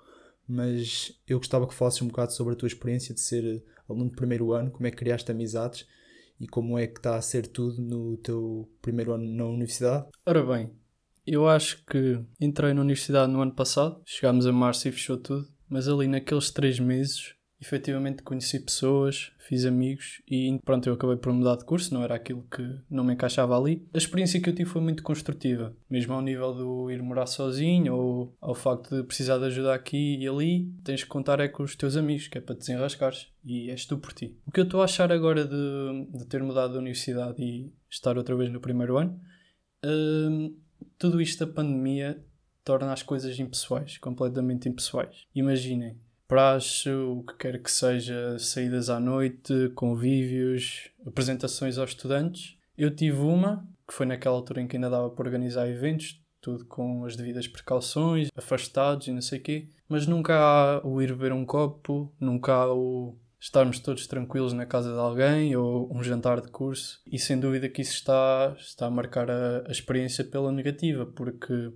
Mas 0.47 1.13
eu 1.27 1.37
gostava 1.37 1.67
que 1.67 1.73
falasses 1.73 2.01
um 2.01 2.07
bocado 2.07 2.33
sobre 2.33 2.53
a 2.53 2.55
tua 2.55 2.67
experiência 2.67 3.13
de 3.13 3.19
ser 3.19 3.63
aluno 3.87 4.09
de 4.09 4.15
primeiro 4.15 4.53
ano, 4.53 4.71
como 4.71 4.87
é 4.87 4.91
que 4.91 4.97
criaste 4.97 5.29
amizades 5.29 5.85
e 6.41 6.47
como 6.47 6.77
é 6.77 6.87
que 6.87 6.97
está 6.97 7.15
a 7.15 7.21
ser 7.21 7.45
tudo 7.47 7.79
no 7.79 8.17
teu 8.17 8.67
primeiro 8.81 9.13
ano 9.13 9.31
na 9.31 9.45
universidade. 9.45 10.07
Ora 10.25 10.43
bem, 10.43 10.71
eu 11.25 11.47
acho 11.47 11.85
que 11.85 12.19
entrei 12.39 12.73
na 12.73 12.81
universidade 12.81 13.31
no 13.31 13.41
ano 13.41 13.53
passado, 13.53 14.01
chegámos 14.05 14.47
a 14.47 14.51
março 14.51 14.87
e 14.87 14.91
fechou 14.91 15.17
tudo, 15.17 15.47
mas 15.69 15.87
ali 15.87 16.07
naqueles 16.07 16.49
três 16.49 16.79
meses 16.79 17.35
efetivamente 17.61 18.23
conheci 18.23 18.59
pessoas, 18.59 19.31
fiz 19.37 19.65
amigos 19.65 20.21
e 20.27 20.59
pronto, 20.65 20.87
eu 20.87 20.93
acabei 20.93 21.15
por 21.15 21.31
mudar 21.31 21.57
de 21.57 21.63
curso, 21.63 21.93
não 21.93 22.03
era 22.03 22.15
aquilo 22.15 22.43
que 22.51 22.63
não 22.89 23.03
me 23.03 23.13
encaixava 23.13 23.57
ali. 23.57 23.87
A 23.93 23.97
experiência 23.97 24.41
que 24.41 24.49
eu 24.49 24.55
tive 24.55 24.69
foi 24.69 24.81
muito 24.81 25.03
construtiva, 25.03 25.75
mesmo 25.87 26.13
ao 26.13 26.21
nível 26.21 26.53
do 26.53 26.89
ir 26.89 27.01
morar 27.03 27.27
sozinho 27.27 27.95
ou 27.95 28.35
ao 28.41 28.55
facto 28.55 28.95
de 28.95 29.03
precisar 29.03 29.37
de 29.37 29.45
ajuda 29.45 29.75
aqui 29.75 30.17
e 30.17 30.27
ali, 30.27 30.73
tens 30.83 31.03
que 31.03 31.09
contar 31.09 31.39
é 31.39 31.47
com 31.47 31.61
os 31.61 31.75
teus 31.75 31.95
amigos, 31.95 32.27
que 32.27 32.39
é 32.39 32.41
para 32.41 32.55
desenrascares 32.55 33.27
e 33.45 33.69
és 33.69 33.85
tu 33.85 33.97
por 33.97 34.11
ti. 34.11 34.35
O 34.47 34.51
que 34.51 34.59
eu 34.59 34.65
estou 34.65 34.81
a 34.81 34.85
achar 34.85 35.11
agora 35.11 35.45
de, 35.45 36.07
de 36.17 36.25
ter 36.25 36.41
mudado 36.41 36.73
da 36.73 36.79
universidade 36.79 37.41
e 37.43 37.71
estar 37.89 38.17
outra 38.17 38.35
vez 38.35 38.51
no 38.51 38.59
primeiro 38.59 38.97
ano, 38.97 39.19
hum, 39.85 40.57
tudo 40.97 41.21
isto 41.21 41.45
da 41.45 41.53
pandemia 41.53 42.23
torna 42.63 42.91
as 42.93 43.03
coisas 43.03 43.39
impessoais, 43.39 43.97
completamente 43.97 44.67
impessoais. 44.67 45.27
Imaginem, 45.35 45.97
praxe, 46.31 46.89
o 46.89 47.23
que 47.23 47.35
quer 47.35 47.61
que 47.61 47.69
seja, 47.69 48.39
saídas 48.39 48.89
à 48.89 49.01
noite, 49.01 49.69
convívios, 49.75 50.89
apresentações 51.05 51.77
aos 51.77 51.89
estudantes. 51.89 52.55
Eu 52.77 52.95
tive 52.95 53.17
uma, 53.17 53.67
que 53.85 53.93
foi 53.93 54.05
naquela 54.05 54.37
altura 54.37 54.61
em 54.61 54.67
que 54.67 54.77
ainda 54.77 54.89
dava 54.89 55.09
para 55.09 55.25
organizar 55.25 55.67
eventos, 55.67 56.23
tudo 56.39 56.63
com 56.63 57.03
as 57.03 57.17
devidas 57.17 57.49
precauções, 57.49 58.29
afastados 58.33 59.07
e 59.07 59.11
não 59.11 59.21
sei 59.21 59.39
o 59.39 59.43
quê, 59.43 59.67
mas 59.89 60.07
nunca 60.07 60.39
há 60.39 60.87
o 60.87 61.01
ir 61.01 61.09
beber 61.09 61.33
um 61.33 61.45
copo, 61.45 62.09
nunca 62.17 62.53
há 62.53 62.73
o 62.73 63.17
estarmos 63.37 63.79
todos 63.79 64.07
tranquilos 64.07 64.53
na 64.53 64.65
casa 64.65 64.93
de 64.93 64.99
alguém 64.99 65.53
ou 65.57 65.93
um 65.93 66.01
jantar 66.01 66.39
de 66.39 66.47
curso 66.47 67.01
e 67.05 67.19
sem 67.19 67.37
dúvida 67.37 67.67
que 67.67 67.81
isso 67.81 67.95
está, 67.95 68.55
está 68.57 68.85
a 68.85 68.89
marcar 68.89 69.29
a, 69.29 69.67
a 69.67 69.71
experiência 69.71 70.23
pela 70.23 70.49
negativa, 70.49 71.05
porque 71.05 71.73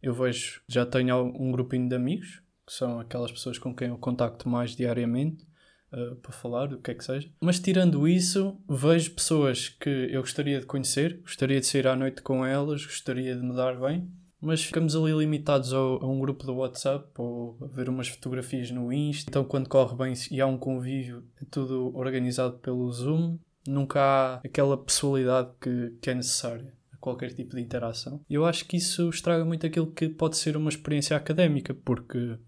eu 0.00 0.14
vejo, 0.14 0.60
já 0.68 0.86
tenho 0.86 1.24
um 1.36 1.50
grupinho 1.50 1.88
de 1.88 1.96
amigos, 1.96 2.45
que 2.66 2.72
são 2.72 2.98
aquelas 2.98 3.30
pessoas 3.30 3.58
com 3.58 3.74
quem 3.74 3.88
eu 3.88 3.98
contacto 3.98 4.48
mais 4.48 4.74
diariamente 4.74 5.46
uh, 5.92 6.16
para 6.16 6.32
falar, 6.32 6.72
o 6.72 6.78
que 6.78 6.90
é 6.90 6.94
que 6.94 7.04
seja. 7.04 7.30
Mas 7.40 7.60
tirando 7.60 8.08
isso, 8.08 8.58
vejo 8.68 9.12
pessoas 9.12 9.68
que 9.68 10.08
eu 10.10 10.20
gostaria 10.20 10.60
de 10.60 10.66
conhecer, 10.66 11.20
gostaria 11.22 11.60
de 11.60 11.66
sair 11.66 11.86
à 11.86 11.94
noite 11.94 12.22
com 12.22 12.44
elas, 12.44 12.84
gostaria 12.84 13.36
de 13.36 13.42
me 13.42 13.54
dar 13.54 13.78
bem, 13.78 14.10
mas 14.40 14.62
ficamos 14.62 14.94
ali 14.94 15.12
limitados 15.12 15.72
ao, 15.72 16.02
a 16.02 16.06
um 16.06 16.20
grupo 16.20 16.44
do 16.44 16.54
WhatsApp 16.56 17.08
ou 17.18 17.56
a 17.62 17.66
ver 17.66 17.88
umas 17.88 18.08
fotografias 18.08 18.70
no 18.70 18.92
Insta. 18.92 19.30
Então, 19.30 19.44
quando 19.44 19.68
corre 19.68 19.96
bem 19.96 20.12
e 20.30 20.40
há 20.40 20.46
um 20.46 20.58
convívio, 20.58 21.24
é 21.40 21.44
tudo 21.50 21.96
organizado 21.96 22.58
pelo 22.58 22.90
Zoom, 22.92 23.38
nunca 23.66 24.00
há 24.00 24.34
aquela 24.44 24.76
pessoalidade 24.76 25.50
que, 25.60 25.96
que 26.00 26.10
é 26.10 26.14
necessária 26.14 26.72
a 26.92 26.96
qualquer 26.98 27.32
tipo 27.32 27.56
de 27.56 27.62
interação. 27.62 28.20
Eu 28.28 28.44
acho 28.44 28.66
que 28.66 28.76
isso 28.76 29.08
estraga 29.08 29.44
muito 29.44 29.66
aquilo 29.66 29.90
que 29.90 30.08
pode 30.08 30.36
ser 30.36 30.56
uma 30.56 30.68
experiência 30.68 31.16
académica, 31.16 31.74
porque 31.74 32.38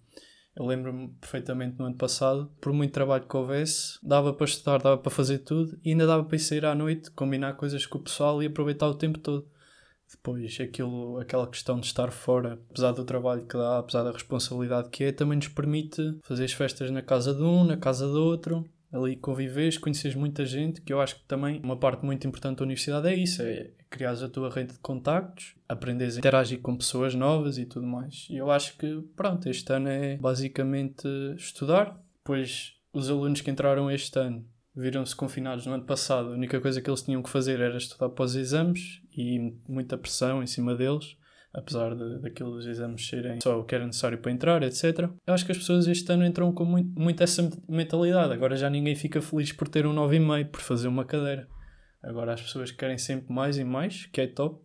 eu 0.59 0.67
lembro-me 0.67 1.09
perfeitamente 1.21 1.79
no 1.79 1.85
ano 1.85 1.95
passado, 1.95 2.51
por 2.61 2.73
muito 2.73 2.93
trabalho 2.93 3.25
que 3.29 3.37
houvesse, 3.37 3.97
dava 4.03 4.33
para 4.33 4.45
estudar, 4.45 4.79
dava 4.79 4.99
para 4.99 5.11
fazer 5.11 5.39
tudo 5.39 5.79
e 5.85 5.91
ainda 5.91 6.05
dava 6.05 6.25
para 6.25 6.35
ir 6.35 6.41
sair 6.41 6.65
à 6.65 6.75
noite, 6.75 7.13
combinar 7.13 7.53
coisas 7.55 7.87
com 7.87 7.99
o 7.99 8.03
pessoal 8.03 8.43
e 8.43 8.47
aproveitar 8.47 8.89
o 8.89 8.95
tempo 8.95 9.21
todo. 9.21 9.49
Depois, 10.11 10.59
aquilo, 10.61 11.19
aquela 11.19 11.47
questão 11.47 11.79
de 11.79 11.87
estar 11.87 12.11
fora, 12.11 12.59
apesar 12.71 12.91
do 12.91 13.05
trabalho 13.05 13.47
que 13.47 13.57
dá, 13.57 13.79
apesar 13.79 14.03
da 14.03 14.11
responsabilidade 14.11 14.89
que 14.89 15.05
é, 15.05 15.13
também 15.13 15.37
nos 15.37 15.49
permite 15.49 16.19
fazer 16.25 16.45
as 16.45 16.53
festas 16.53 16.91
na 16.91 17.03
casa 17.03 17.33
de 17.33 17.43
um, 17.43 17.63
na 17.63 17.77
casa 17.77 18.09
do 18.09 18.21
outro, 18.21 18.65
ali 18.93 19.15
conviveres, 19.15 19.79
conheces 19.79 20.17
muita 20.17 20.45
gente, 20.45 20.81
que 20.81 20.93
eu 20.93 21.01
acho 21.01 21.17
que 21.17 21.25
também 21.27 21.61
uma 21.63 21.77
parte 21.77 22.05
muito 22.05 22.27
importante 22.27 22.59
da 22.59 22.65
universidade 22.65 23.07
é 23.07 23.15
isso, 23.15 23.43
é 23.43 23.71
criar 23.91 24.13
a 24.13 24.29
tua 24.29 24.51
rede 24.51 24.75
de 24.75 24.79
contactos, 24.79 25.55
aprenderes 25.69 26.17
a 26.17 26.19
interagir 26.19 26.61
com 26.61 26.77
pessoas 26.77 27.15
novas 27.15 27.59
e 27.59 27.65
tudo 27.65 27.87
mais. 27.87 28.27
E 28.31 28.37
eu 28.37 28.51
acho 28.51 28.77
que, 28.77 29.03
pronto, 29.17 29.49
este 29.49 29.73
ano 29.73 29.89
é 29.89 30.17
basicamente 30.17 31.07
estudar, 31.37 31.99
pois 32.25 32.75
os 32.93 33.11
alunos 33.11 33.41
que 33.41 33.51
entraram 33.51 33.91
este 33.91 34.19
ano 34.19 34.45
viram-se 34.75 35.17
confinados 35.17 35.67
no 35.67 35.73
ano 35.73 35.85
passado, 35.85 36.29
a 36.29 36.33
única 36.33 36.61
coisa 36.61 36.81
que 36.81 36.89
eles 36.89 37.03
tinham 37.03 37.23
que 37.23 37.31
fazer 37.31 37.61
era 37.61 37.77
estudar 37.77 38.11
para 38.11 38.25
os 38.25 38.37
exames 38.37 39.03
e 39.17 39.55
muita 39.69 39.99
pressão 39.99 40.43
em 40.43 40.47
cima 40.47 40.75
deles 40.75 41.17
apesar 41.53 41.95
de, 41.95 42.19
daqueles 42.21 42.67
exames 42.67 43.07
serem 43.07 43.41
só 43.43 43.59
o 43.59 43.65
que 43.65 43.75
era 43.75 43.87
necessário 43.87 44.19
para 44.19 44.31
entrar, 44.31 44.63
etc. 44.63 45.11
Eu 45.27 45.35
acho 45.35 45.45
que 45.45 45.53
as 45.53 45.59
pessoas 45.59 45.87
este 45.87 46.11
ano 46.13 46.25
entram 46.25 46.53
com 46.53 46.65
muito, 46.65 46.99
muito 46.99 47.23
essa 47.23 47.49
mentalidade. 47.69 48.33
Agora 48.33 48.57
já 48.57 48.69
ninguém 48.69 48.95
fica 48.95 49.21
feliz 49.21 49.53
por 49.53 49.69
ter 49.69 49.87
um 49.87 49.95
9,5, 49.95 50.51
por 50.51 50.61
fazer 50.61 50.89
uma 50.89 51.05
cadeira. 51.05 51.49
Agora 52.03 52.35
as 52.35 52.43
pessoas 52.43 52.71
querem 52.71 52.99
sempre 52.99 53.33
mais 53.33 53.59
e 53.59 53.65
mais, 53.65 54.07
que 54.07 54.21
é 54.21 54.27
top, 54.27 54.65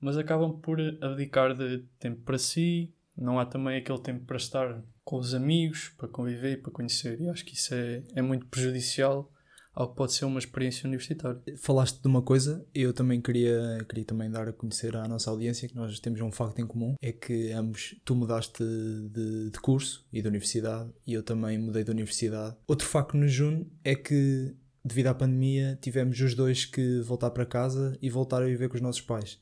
mas 0.00 0.16
acabam 0.16 0.60
por 0.60 0.78
abdicar 1.00 1.54
de 1.54 1.84
tempo 1.98 2.22
para 2.22 2.38
si. 2.38 2.94
Não 3.16 3.38
há 3.38 3.44
também 3.44 3.76
aquele 3.76 4.00
tempo 4.00 4.24
para 4.24 4.36
estar 4.36 4.82
com 5.04 5.16
os 5.16 5.34
amigos, 5.34 5.90
para 5.98 6.08
conviver, 6.08 6.62
para 6.62 6.72
conhecer. 6.72 7.20
E 7.20 7.28
acho 7.28 7.44
que 7.44 7.54
isso 7.54 7.74
é, 7.74 8.02
é 8.14 8.22
muito 8.22 8.46
prejudicial 8.46 9.30
ao 9.74 9.88
que 9.88 9.96
pode 9.96 10.12
ser 10.12 10.24
uma 10.24 10.38
experiência 10.38 10.86
universitária. 10.86 11.40
Falaste 11.56 12.00
de 12.00 12.06
uma 12.06 12.22
coisa, 12.22 12.64
eu 12.74 12.92
também 12.92 13.20
queria, 13.20 13.84
queria 13.88 14.04
também 14.04 14.30
dar 14.30 14.48
a 14.48 14.52
conhecer 14.52 14.94
à 14.96 15.08
nossa 15.08 15.30
audiência 15.30 15.68
que 15.68 15.74
nós 15.74 15.98
temos 15.98 16.20
um 16.20 16.30
facto 16.30 16.58
em 16.58 16.66
comum, 16.66 16.94
é 17.00 17.12
que 17.12 17.52
ambos, 17.52 17.94
tu 18.04 18.14
mudaste 18.14 18.62
de, 18.62 19.50
de 19.50 19.60
curso 19.60 20.06
e 20.12 20.20
de 20.20 20.28
universidade 20.28 20.90
e 21.06 21.14
eu 21.14 21.22
também 21.22 21.58
mudei 21.58 21.84
de 21.84 21.90
universidade. 21.90 22.56
Outro 22.66 22.86
facto 22.86 23.16
nos 23.16 23.38
une 23.38 23.66
é 23.82 23.94
que 23.94 24.54
devido 24.84 25.08
à 25.08 25.14
pandemia 25.14 25.78
tivemos 25.80 26.20
os 26.20 26.34
dois 26.34 26.64
que 26.64 27.00
voltar 27.00 27.30
para 27.30 27.46
casa 27.46 27.96
e 28.00 28.10
voltar 28.10 28.42
a 28.42 28.46
viver 28.46 28.68
com 28.68 28.76
os 28.76 28.80
nossos 28.80 29.00
pais. 29.00 29.38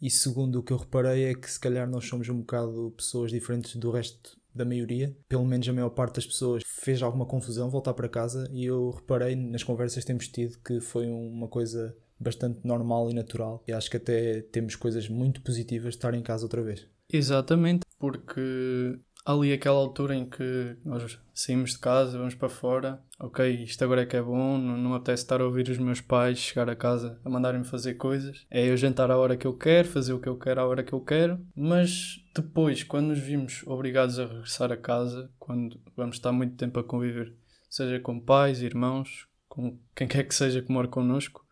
E 0.00 0.10
segundo 0.10 0.58
o 0.58 0.62
que 0.62 0.72
eu 0.72 0.76
reparei 0.76 1.24
é 1.24 1.34
que 1.34 1.50
se 1.50 1.60
calhar 1.60 1.88
nós 1.88 2.06
somos 2.06 2.28
um 2.28 2.40
bocado 2.40 2.92
pessoas 2.96 3.30
diferentes 3.30 3.76
do 3.76 3.90
resto 3.90 4.36
da 4.54 4.64
maioria, 4.64 5.16
pelo 5.28 5.46
menos 5.46 5.68
a 5.68 5.72
maior 5.72 5.90
parte 5.90 6.16
das 6.16 6.26
pessoas 6.26 6.62
fez 6.66 7.02
alguma 7.02 7.24
confusão 7.24 7.70
voltar 7.70 7.94
para 7.94 8.08
casa 8.08 8.48
e 8.52 8.64
eu 8.64 8.90
reparei 8.90 9.34
nas 9.34 9.62
conversas 9.62 10.02
que 10.02 10.06
temos 10.06 10.28
tido 10.28 10.58
que 10.58 10.80
foi 10.80 11.06
uma 11.06 11.48
coisa 11.48 11.96
bastante 12.18 12.60
normal 12.64 13.10
e 13.10 13.14
natural 13.14 13.62
e 13.66 13.72
acho 13.72 13.90
que 13.90 13.96
até 13.96 14.42
temos 14.42 14.76
coisas 14.76 15.08
muito 15.08 15.40
positivas 15.40 15.94
de 15.94 15.98
estar 15.98 16.14
em 16.14 16.22
casa 16.22 16.44
outra 16.44 16.62
vez. 16.62 16.86
Exatamente, 17.10 17.86
porque 17.98 18.98
ali 19.24 19.52
aquela 19.52 19.76
altura 19.76 20.16
em 20.16 20.28
que 20.28 20.76
nós 20.84 21.18
saímos 21.32 21.72
de 21.72 21.78
casa, 21.78 22.18
vamos 22.18 22.34
para 22.34 22.48
fora, 22.48 23.00
ok, 23.18 23.62
isto 23.62 23.82
agora 23.84 24.02
é 24.02 24.06
que 24.06 24.16
é 24.16 24.22
bom, 24.22 24.58
não, 24.58 24.76
não 24.76 24.94
apetece 24.94 25.22
estar 25.22 25.40
a 25.40 25.44
ouvir 25.44 25.68
os 25.68 25.78
meus 25.78 26.00
pais 26.00 26.38
chegar 26.38 26.68
a 26.68 26.76
casa 26.76 27.20
a 27.24 27.30
mandarem-me 27.30 27.64
fazer 27.64 27.94
coisas, 27.94 28.44
é 28.50 28.68
eu 28.68 28.76
jantar 28.76 29.10
à 29.10 29.16
hora 29.16 29.36
que 29.36 29.46
eu 29.46 29.54
quero, 29.54 29.88
fazer 29.88 30.12
o 30.12 30.20
que 30.20 30.28
eu 30.28 30.36
quero 30.36 30.60
à 30.60 30.66
hora 30.66 30.82
que 30.82 30.92
eu 30.92 31.00
quero, 31.00 31.40
mas 31.54 32.24
depois, 32.34 32.82
quando 32.82 33.08
nos 33.08 33.18
vimos 33.18 33.62
obrigados 33.66 34.18
a 34.18 34.26
regressar 34.26 34.72
a 34.72 34.76
casa, 34.76 35.30
quando 35.38 35.80
vamos 35.96 36.16
estar 36.16 36.32
muito 36.32 36.56
tempo 36.56 36.80
a 36.80 36.84
conviver, 36.84 37.32
seja 37.70 38.00
com 38.00 38.18
pais, 38.18 38.60
irmãos, 38.60 39.26
com 39.48 39.78
quem 39.94 40.08
quer 40.08 40.24
que 40.24 40.34
seja 40.34 40.62
que 40.62 40.72
mora 40.72 40.88
connosco, 40.88 41.46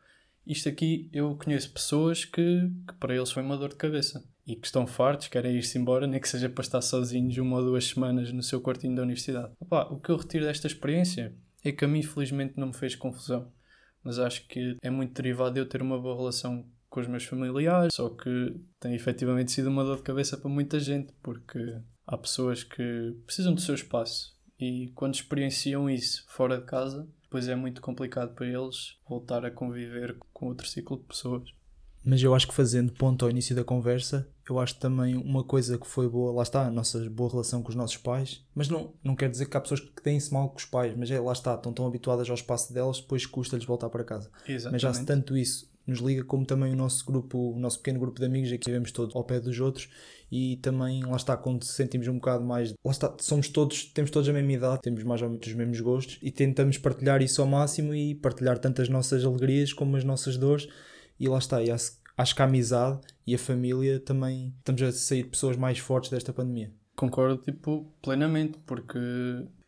isto 0.47 0.69
aqui 0.69 1.09
eu 1.13 1.37
conheço 1.37 1.73
pessoas 1.73 2.25
que, 2.25 2.71
que 2.89 2.95
para 2.99 3.15
eles 3.15 3.31
foi 3.31 3.43
uma 3.43 3.57
dor 3.57 3.69
de 3.69 3.77
cabeça 3.77 4.25
e 4.51 4.57
que 4.57 4.67
estão 4.67 4.85
fartos, 4.85 5.29
querem 5.29 5.57
ir-se 5.57 5.79
embora, 5.79 6.09
nem 6.09 6.21
que 6.21 6.29
seja 6.29 6.49
para 6.49 6.63
estar 6.63 6.81
sozinhos 6.81 7.37
uma 7.39 7.59
ou 7.59 7.65
duas 7.65 7.87
semanas 7.87 8.33
no 8.33 8.43
seu 8.43 8.61
quartinho 8.61 8.97
da 8.97 9.03
universidade. 9.03 9.53
Opa, 9.61 9.85
o 9.85 10.01
que 10.01 10.11
eu 10.11 10.17
retiro 10.17 10.45
desta 10.45 10.67
experiência 10.67 11.33
é 11.65 11.71
que 11.71 11.85
a 11.85 11.89
mim, 11.89 12.03
felizmente, 12.03 12.55
não 12.57 12.69
me 12.69 12.75
fez 12.75 12.97
confusão, 12.97 13.53
mas 14.03 14.19
acho 14.19 14.49
que 14.49 14.77
é 14.83 14.91
muito 14.91 15.15
derivado 15.15 15.55
de 15.55 15.61
eu 15.61 15.69
ter 15.69 15.81
uma 15.81 16.01
boa 16.01 16.17
relação 16.17 16.67
com 16.89 16.99
os 16.99 17.07
meus 17.07 17.25
familiares, 17.25 17.95
só 17.95 18.09
que 18.11 18.57
tem 18.81 18.95
efetivamente 18.95 19.53
sido 19.53 19.69
uma 19.69 19.85
dor 19.85 19.99
de 19.99 20.03
cabeça 20.03 20.37
para 20.37 20.51
muita 20.51 20.81
gente, 20.81 21.13
porque 21.23 21.79
há 22.05 22.19
pessoas 22.19 22.65
que 22.65 23.17
precisam 23.25 23.55
do 23.55 23.61
seu 23.61 23.77
espaço 23.77 24.37
e 24.59 24.91
quando 24.97 25.15
experienciam 25.15 25.89
isso 25.89 26.25
fora 26.27 26.59
de 26.59 26.65
casa, 26.65 27.09
depois 27.23 27.47
é 27.47 27.55
muito 27.55 27.81
complicado 27.81 28.35
para 28.35 28.47
eles 28.47 28.99
voltar 29.09 29.47
a 29.47 29.51
conviver 29.51 30.19
com 30.33 30.47
outro 30.47 30.67
ciclo 30.67 30.99
de 30.99 31.05
pessoas. 31.05 31.49
Mas 32.05 32.23
eu 32.23 32.35
acho 32.35 32.49
que 32.49 32.55
fazendo 32.55 32.93
ponto 32.93 33.25
ao 33.25 33.31
início 33.31 33.55
da 33.55 33.63
conversa, 33.63 34.27
eu 34.49 34.59
acho 34.59 34.77
também 34.77 35.17
uma 35.17 35.45
coisa 35.45 35.79
que 35.79 35.87
foi 35.87 36.09
boa, 36.09 36.33
lá 36.33 36.43
está, 36.43 36.67
a 36.67 36.71
nossa 36.71 36.99
boa 37.11 37.31
relação 37.31 37.63
com 37.63 37.69
os 37.69 37.75
nossos 37.75 37.99
pais, 37.99 38.45
mas 38.55 38.69
não, 38.69 38.95
não 39.05 39.15
quer 39.15 39.29
dizer 39.29 39.47
que 39.47 39.57
há 39.57 39.61
pessoas 39.61 39.81
que 39.81 40.03
têm-se 40.03 40.33
mal 40.33 40.49
com 40.49 40.57
os 40.57 40.65
pais, 40.65 40.95
mas 40.97 41.11
é, 41.11 41.21
lá 41.21 41.33
está, 41.33 41.55
estão 41.55 41.73
tão 41.73 41.87
habituadas 41.87 42.29
ao 42.29 42.35
espaço 42.35 42.73
delas, 42.73 43.01
depois 43.01 43.27
custa-lhes 43.27 43.65
voltar 43.65 43.91
para 43.91 44.03
casa. 44.03 44.31
Exatamente. 44.49 44.73
Mas 44.73 44.83
já 44.83 44.95
se 44.95 45.05
tanto 45.05 45.37
isso 45.37 45.71
nos 45.87 45.99
liga, 45.99 46.25
como 46.25 46.45
também 46.47 46.73
o 46.73 46.77
nosso 46.77 47.05
grupo, 47.05 47.53
o 47.53 47.59
nosso 47.59 47.79
pequeno 47.79 47.99
grupo 47.99 48.19
de 48.19 48.27
amigos, 48.27 48.53
aqui 48.53 48.67
vivemos 48.67 48.93
todos 48.93 49.15
ao 49.15 49.25
pé 49.25 49.41
dos 49.41 49.59
outros, 49.61 49.89
e 50.31 50.57
também, 50.59 51.05
lá 51.05 51.17
está, 51.17 51.37
quando 51.37 51.65
sentimos 51.65 52.07
um 52.07 52.15
bocado 52.15 52.45
mais, 52.45 52.73
lá 52.85 52.93
está, 52.93 53.13
somos 53.19 53.49
todos, 53.49 53.85
temos 53.85 54.11
todos 54.11 54.29
a 54.29 54.33
mesma 54.33 54.53
idade, 54.53 54.81
temos 54.83 55.03
mais 55.03 55.21
ou 55.21 55.29
menos 55.29 55.47
os 55.47 55.55
mesmos 55.55 55.81
gostos, 55.81 56.19
e 56.23 56.31
tentamos 56.31 56.79
partilhar 56.79 57.21
isso 57.21 57.43
ao 57.43 57.49
máximo 57.49 57.95
e 57.95 58.15
partilhar 58.15 58.59
tanto 58.59 58.81
as 58.81 58.89
nossas 58.89 59.25
alegrias 59.25 59.73
como 59.73 59.97
as 59.97 60.05
nossas 60.05 60.37
dores, 60.37 60.69
e 61.21 61.29
lá 61.29 61.39
está, 61.39 61.63
e 61.63 61.71
acho, 61.71 61.93
acho 62.17 62.35
que 62.35 62.43
a 62.43 62.47
amizade 62.47 63.01
e 63.27 63.35
a 63.35 63.39
família 63.39 64.01
também 64.01 64.55
estamos 64.59 64.83
a 64.83 64.91
sair 64.91 65.25
pessoas 65.25 65.57
mais 65.57 65.79
fortes 65.79 66.11
desta 66.11 66.33
pandemia. 66.33 66.73
Concordo, 66.97 67.37
tipo, 67.37 67.87
plenamente, 68.03 68.59
porque 68.67 68.99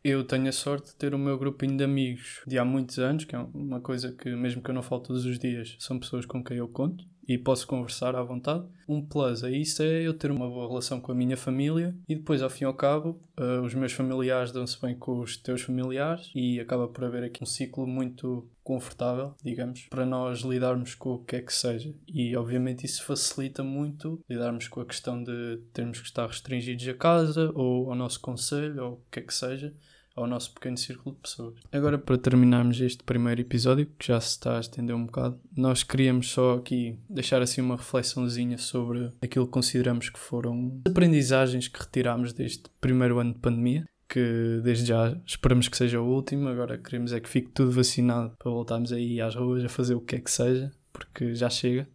eu 0.04 0.24
tenho 0.24 0.48
a 0.48 0.52
sorte 0.52 0.88
de 0.88 0.96
ter 0.96 1.14
o 1.14 1.18
meu 1.18 1.38
grupinho 1.38 1.76
de 1.76 1.84
amigos 1.84 2.42
de 2.46 2.58
há 2.58 2.64
muitos 2.64 2.98
anos, 2.98 3.24
que 3.24 3.36
é 3.36 3.38
uma 3.54 3.80
coisa 3.80 4.12
que, 4.12 4.30
mesmo 4.30 4.60
que 4.60 4.70
eu 4.70 4.74
não 4.74 4.82
falo 4.82 5.02
todos 5.02 5.24
os 5.24 5.38
dias, 5.38 5.76
são 5.78 5.98
pessoas 5.98 6.26
com 6.26 6.42
quem 6.42 6.56
eu 6.56 6.68
conto 6.68 7.04
e 7.26 7.38
posso 7.38 7.66
conversar 7.66 8.16
à 8.16 8.22
vontade. 8.22 8.66
Um 8.88 9.00
plus 9.00 9.44
a 9.44 9.50
isso 9.50 9.82
é 9.82 10.02
eu 10.02 10.12
ter 10.12 10.30
uma 10.30 10.48
boa 10.48 10.68
relação 10.68 11.00
com 11.00 11.12
a 11.12 11.14
minha 11.14 11.36
família 11.36 11.94
e 12.08 12.16
depois, 12.16 12.42
ao 12.42 12.50
fim 12.50 12.64
e 12.64 12.66
ao 12.66 12.74
cabo, 12.74 13.20
uh, 13.38 13.62
os 13.62 13.74
meus 13.74 13.92
familiares 13.92 14.52
dão-se 14.52 14.80
bem 14.80 14.94
com 14.96 15.20
os 15.20 15.36
teus 15.36 15.62
familiares 15.62 16.30
e 16.34 16.58
acaba 16.60 16.88
por 16.88 17.04
haver 17.04 17.24
aqui 17.24 17.42
um 17.42 17.46
ciclo 17.46 17.86
muito 17.86 18.46
confortável, 18.62 19.34
digamos, 19.42 19.86
para 19.90 20.06
nós 20.06 20.40
lidarmos 20.40 20.94
com 20.94 21.14
o 21.14 21.24
que 21.24 21.36
é 21.36 21.42
que 21.42 21.52
seja. 21.52 21.94
E 22.06 22.36
obviamente 22.36 22.86
isso 22.86 23.04
facilita 23.04 23.62
muito 23.62 24.20
lidarmos 24.28 24.68
com 24.68 24.80
a 24.80 24.86
questão 24.86 25.22
de 25.22 25.60
termos 25.72 26.00
que 26.00 26.06
estar 26.06 26.26
restringidos 26.26 26.86
a 26.88 26.94
casa 26.94 27.50
ou 27.54 27.90
ao 27.90 27.96
nosso 27.96 28.20
conselho 28.20 28.84
ou 28.84 28.92
o 28.94 29.02
que 29.10 29.20
é 29.20 29.22
que 29.22 29.34
seja 29.34 29.74
ao 30.14 30.26
nosso 30.26 30.52
pequeno 30.52 30.76
círculo 30.76 31.14
de 31.14 31.22
pessoas. 31.22 31.54
Agora, 31.72 31.98
para 31.98 32.18
terminarmos 32.18 32.80
este 32.80 33.02
primeiro 33.02 33.40
episódio, 33.40 33.86
que 33.98 34.06
já 34.06 34.20
se 34.20 34.28
está 34.28 34.56
a 34.56 34.60
estender 34.60 34.94
um 34.94 35.06
bocado, 35.06 35.40
nós 35.56 35.82
queríamos 35.82 36.30
só 36.30 36.56
aqui 36.56 36.98
deixar 37.08 37.40
assim 37.42 37.60
uma 37.60 37.76
reflexãozinha 37.76 38.58
sobre 38.58 39.10
aquilo 39.22 39.46
que 39.46 39.52
consideramos 39.52 40.10
que 40.10 40.18
foram 40.18 40.80
as 40.84 40.92
aprendizagens 40.92 41.68
que 41.68 41.80
retirámos 41.80 42.32
deste 42.32 42.64
primeiro 42.80 43.18
ano 43.18 43.32
de 43.32 43.38
pandemia. 43.38 43.84
Que 44.12 44.60
desde 44.62 44.88
já 44.88 45.16
esperamos 45.24 45.68
que 45.68 45.76
seja 45.76 45.98
o 45.98 46.06
último, 46.06 46.46
agora 46.46 46.76
queremos 46.76 47.14
é 47.14 47.20
que 47.20 47.30
fique 47.30 47.48
tudo 47.48 47.70
vacinado 47.72 48.36
para 48.38 48.50
voltarmos 48.50 48.92
aí 48.92 49.22
às 49.22 49.34
ruas 49.34 49.64
a 49.64 49.70
fazer 49.70 49.94
o 49.94 50.02
que 50.02 50.16
é 50.16 50.20
que 50.20 50.30
seja, 50.30 50.70
porque 50.92 51.34
já 51.34 51.48
chega. 51.48 51.88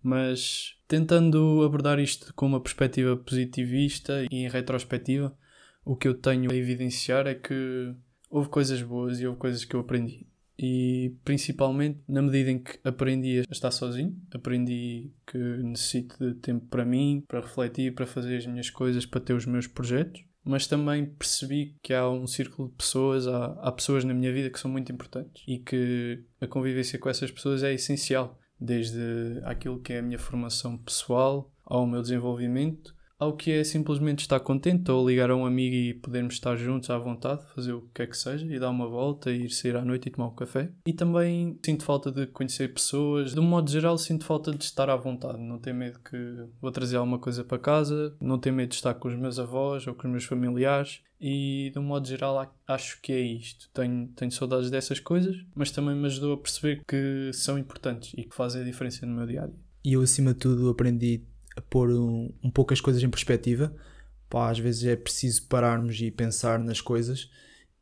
Mas 0.00 0.76
tentando 0.86 1.64
abordar 1.64 1.98
isto 1.98 2.32
com 2.34 2.46
uma 2.46 2.60
perspectiva 2.60 3.16
positivista 3.16 4.24
e 4.30 4.36
em 4.36 4.48
retrospectiva, 4.48 5.36
o 5.84 5.96
que 5.96 6.06
eu 6.06 6.14
tenho 6.14 6.48
a 6.48 6.54
evidenciar 6.54 7.26
é 7.26 7.34
que 7.34 7.92
houve 8.30 8.48
coisas 8.48 8.80
boas 8.80 9.18
e 9.20 9.26
houve 9.26 9.40
coisas 9.40 9.64
que 9.64 9.74
eu 9.74 9.80
aprendi. 9.80 10.24
e 10.58 11.16
principalmente 11.24 11.98
na 12.06 12.22
medida 12.22 12.52
em 12.52 12.58
que 12.60 12.78
aprendi 12.84 13.40
a 13.40 13.52
estar 13.52 13.72
sozinho, 13.72 14.16
aprendi 14.32 15.10
que 15.26 15.36
necessito 15.38 16.16
de 16.18 16.34
tempo 16.34 16.66
para 16.66 16.84
mim, 16.84 17.24
para 17.26 17.40
refletir, 17.40 17.92
para 17.94 18.06
fazer 18.06 18.36
as 18.36 18.46
minhas 18.46 18.70
coisas, 18.70 19.04
para 19.04 19.20
ter 19.20 19.34
os 19.34 19.44
meus 19.44 19.66
projetos, 19.66 20.22
mas 20.44 20.66
também 20.66 21.06
percebi 21.06 21.76
que 21.82 21.94
há 21.94 22.08
um 22.08 22.26
círculo 22.26 22.68
de 22.68 22.74
pessoas, 22.74 23.26
há, 23.26 23.46
há 23.60 23.72
pessoas 23.72 24.04
na 24.04 24.14
minha 24.14 24.32
vida 24.32 24.50
que 24.50 24.58
são 24.58 24.70
muito 24.70 24.90
importantes 24.90 25.42
e 25.46 25.58
que 25.58 26.24
a 26.40 26.46
convivência 26.46 26.98
com 26.98 27.08
essas 27.08 27.30
pessoas 27.30 27.62
é 27.62 27.72
essencial, 27.72 28.38
desde 28.60 29.40
aquilo 29.44 29.80
que 29.80 29.92
é 29.92 29.98
a 29.98 30.02
minha 30.02 30.18
formação 30.18 30.76
pessoal 30.78 31.52
ao 31.64 31.86
meu 31.86 32.02
desenvolvimento 32.02 32.94
ao 33.22 33.36
que 33.36 33.52
é 33.52 33.64
simplesmente 33.64 34.20
estar 34.20 34.40
contente 34.40 34.90
ou 34.90 35.08
ligar 35.08 35.30
a 35.30 35.36
um 35.36 35.46
amigo 35.46 35.74
e 35.74 35.94
podermos 35.94 36.34
estar 36.34 36.56
juntos 36.56 36.90
à 36.90 36.98
vontade, 36.98 37.42
fazer 37.54 37.72
o 37.72 37.88
que 37.94 38.02
é 38.02 38.06
que 38.06 38.16
seja 38.16 38.44
e 38.44 38.58
dar 38.58 38.70
uma 38.70 38.88
volta, 38.88 39.30
ir 39.30 39.50
sair 39.50 39.76
à 39.76 39.84
noite 39.84 40.08
e 40.08 40.10
tomar 40.10 40.28
um 40.28 40.34
café. 40.34 40.70
E 40.84 40.92
também 40.92 41.58
sinto 41.64 41.84
falta 41.84 42.10
de 42.10 42.26
conhecer 42.26 42.74
pessoas, 42.74 43.32
de 43.32 43.38
um 43.38 43.44
modo 43.44 43.70
geral, 43.70 43.96
sinto 43.96 44.24
falta 44.24 44.50
de 44.50 44.64
estar 44.64 44.90
à 44.90 44.96
vontade, 44.96 45.38
não 45.38 45.58
ter 45.58 45.72
medo 45.72 46.00
que 46.00 46.16
vou 46.60 46.72
trazer 46.72 46.96
alguma 46.96 47.18
coisa 47.18 47.44
para 47.44 47.58
casa, 47.58 48.14
não 48.20 48.38
ter 48.38 48.50
medo 48.50 48.70
de 48.70 48.74
estar 48.74 48.94
com 48.94 49.06
os 49.06 49.14
meus 49.14 49.38
avós 49.38 49.86
ou 49.86 49.94
com 49.94 50.08
os 50.08 50.10
meus 50.10 50.24
familiares. 50.24 51.00
E 51.20 51.70
de 51.72 51.78
um 51.78 51.84
modo 51.84 52.08
geral, 52.08 52.52
acho 52.66 53.00
que 53.00 53.12
é 53.12 53.20
isto. 53.20 53.70
Tenho, 53.72 54.08
tenho 54.16 54.32
saudades 54.32 54.68
dessas 54.68 54.98
coisas, 54.98 55.36
mas 55.54 55.70
também 55.70 55.94
me 55.94 56.06
ajudou 56.06 56.34
a 56.34 56.36
perceber 56.36 56.82
que 56.88 57.30
são 57.32 57.56
importantes 57.56 58.12
e 58.16 58.24
que 58.24 58.34
fazem 58.34 58.62
a 58.62 58.64
diferença 58.64 59.06
no 59.06 59.14
meu 59.14 59.26
dia 59.28 59.44
a 59.44 59.46
dia. 59.46 59.60
E 59.84 59.92
eu, 59.92 60.02
acima 60.02 60.32
de 60.32 60.40
tudo, 60.40 60.68
aprendi 60.68 61.22
a 61.56 61.60
pôr 61.60 61.90
um, 61.90 62.32
um 62.42 62.50
pouco 62.50 62.72
as 62.72 62.80
coisas 62.80 63.02
em 63.02 63.10
perspectiva. 63.10 63.74
Pá, 64.28 64.50
às 64.50 64.58
vezes 64.58 64.84
é 64.84 64.96
preciso 64.96 65.46
pararmos 65.48 66.00
e 66.00 66.10
pensar 66.10 66.58
nas 66.58 66.80
coisas. 66.80 67.28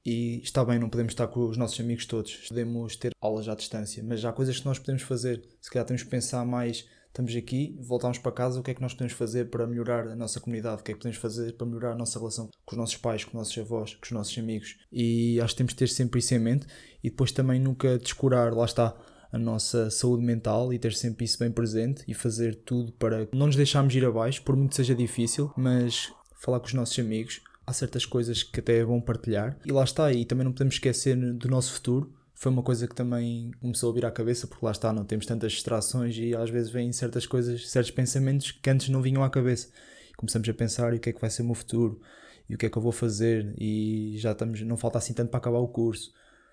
E 0.05 0.41
está 0.43 0.65
bem, 0.65 0.79
não 0.79 0.89
podemos 0.89 1.13
estar 1.13 1.29
com 1.29 1.47
os 1.47 1.57
nossos 1.57 1.79
amigos 1.79 2.07
todos, 2.07 2.49
podemos 2.49 2.97
ter 2.97 3.13
aulas 3.21 3.49
à 3.49 3.55
distância, 3.55 4.03
mas 4.03 4.25
há 4.25 4.33
coisas 4.33 4.59
que 4.59 4.65
nós 4.65 4.79
podemos 4.79 5.03
fazer. 5.03 5.43
Se 5.61 5.71
calhar 5.71 5.87
temos 5.87 6.03
que 6.03 6.09
pensar 6.09 6.45
mais. 6.45 6.87
Estamos 7.09 7.35
aqui, 7.35 7.77
voltamos 7.81 8.19
para 8.19 8.31
casa, 8.31 8.61
o 8.61 8.63
que 8.63 8.71
é 8.71 8.75
que 8.75 8.81
nós 8.81 8.95
podemos 8.95 9.13
fazer 9.15 9.51
para 9.51 9.67
melhorar 9.67 10.07
a 10.07 10.15
nossa 10.15 10.39
comunidade? 10.39 10.81
O 10.81 10.85
que 10.85 10.93
é 10.93 10.95
que 10.95 11.01
podemos 11.01 11.19
fazer 11.19 11.57
para 11.57 11.67
melhorar 11.67 11.93
a 11.93 11.97
nossa 11.97 12.21
relação 12.21 12.49
com 12.65 12.77
os 12.77 12.79
nossos 12.79 12.97
pais, 12.97 13.25
com 13.25 13.31
os 13.31 13.35
nossos 13.35 13.59
avós, 13.59 13.95
com 13.95 14.05
os 14.05 14.13
nossos 14.13 14.39
amigos? 14.39 14.79
E 14.93 15.41
acho 15.41 15.53
que 15.53 15.59
temos 15.59 15.73
de 15.73 15.79
ter 15.79 15.89
sempre 15.89 16.21
isso 16.21 16.33
em 16.35 16.39
mente 16.39 16.69
e 17.03 17.11
depois 17.11 17.33
também 17.33 17.59
nunca 17.59 17.99
descurar, 17.99 18.55
lá 18.55 18.65
está, 18.65 18.97
a 19.33 19.39
nossa 19.39 19.91
saúde 19.91 20.25
mental 20.25 20.73
e 20.73 20.79
ter 20.79 20.93
sempre 20.93 21.25
isso 21.25 21.39
bem 21.39 21.51
presente 21.51 22.03
e 22.07 22.15
fazer 22.15 22.57
tudo 22.57 22.93
para 22.93 23.29
não 23.33 23.47
nos 23.47 23.57
deixarmos 23.57 23.95
ir 23.95 24.05
abaixo, 24.05 24.43
por 24.43 24.57
muito 24.57 24.71
que 24.71 24.77
seja 24.77 24.95
difícil, 24.95 25.53
mas 25.57 26.13
falar 26.35 26.61
com 26.61 26.67
os 26.67 26.75
nossos 26.75 26.99
amigos. 26.99 27.41
Há 27.67 27.73
certas 27.73 28.05
coisas 28.05 28.43
que 28.43 28.59
até 28.59 28.79
é 28.79 28.85
bom 28.85 29.01
partilhar 29.01 29.57
e 29.65 29.71
lá 29.71 29.85
está, 29.85 30.13
e 30.13 30.25
também 30.25 30.45
não 30.45 30.53
podemos 30.53 30.75
esquecer 30.75 31.17
do 31.35 31.49
nosso 31.49 31.73
futuro. 31.73 32.13
Foi 32.35 32.51
uma 32.51 32.63
coisa 32.63 32.89
que 32.89 32.95
também 32.95 33.53
começou 33.61 33.91
a 33.91 33.95
vir 33.95 34.05
à 34.07 34.11
cabeça, 34.11 34.47
porque 34.47 34.65
lá 34.65 34.73
está, 34.73 34.93
não 34.93 35.05
temos 35.05 35.27
tantas 35.27 35.53
distrações 35.53 36.17
e 36.17 36.35
às 36.35 36.51
vezes 36.51 36.71
vêm 36.71 36.91
certas 36.91 37.27
coisas, 37.27 37.71
certos 37.71 37.91
pensamentos 37.91 38.51
que 38.51 38.71
antes 38.71 38.89
não 38.89 39.03
vinham 39.03 39.23
à 39.23 39.31
cabeça. 39.31 39.69
começamos 40.17 40.49
a 40.49 40.55
pensar: 40.55 40.93
e 40.95 40.97
o 40.97 41.01
que 41.01 41.11
é 41.11 41.13
que 41.13 41.21
vai 41.21 41.31
ser 41.31 41.43
o 41.43 41.45
meu 41.45 41.55
futuro? 41.55 42.01
E 42.49 42.55
o 42.55 42.59
que 42.59 42.67
é 42.67 42.71
que 42.71 42.77
eu 42.77 42.83
vou 42.83 42.91
fazer? 42.91 43.55
E 43.57 44.15
já 44.17 44.33
estamos, 44.33 44.61
não 44.63 44.77
falta 44.77 44.99
assim 44.99 45.13
tanto 45.13 45.31
para 45.31 45.39
acabar 45.39 45.59
o 45.59 45.69
curso 45.69 46.13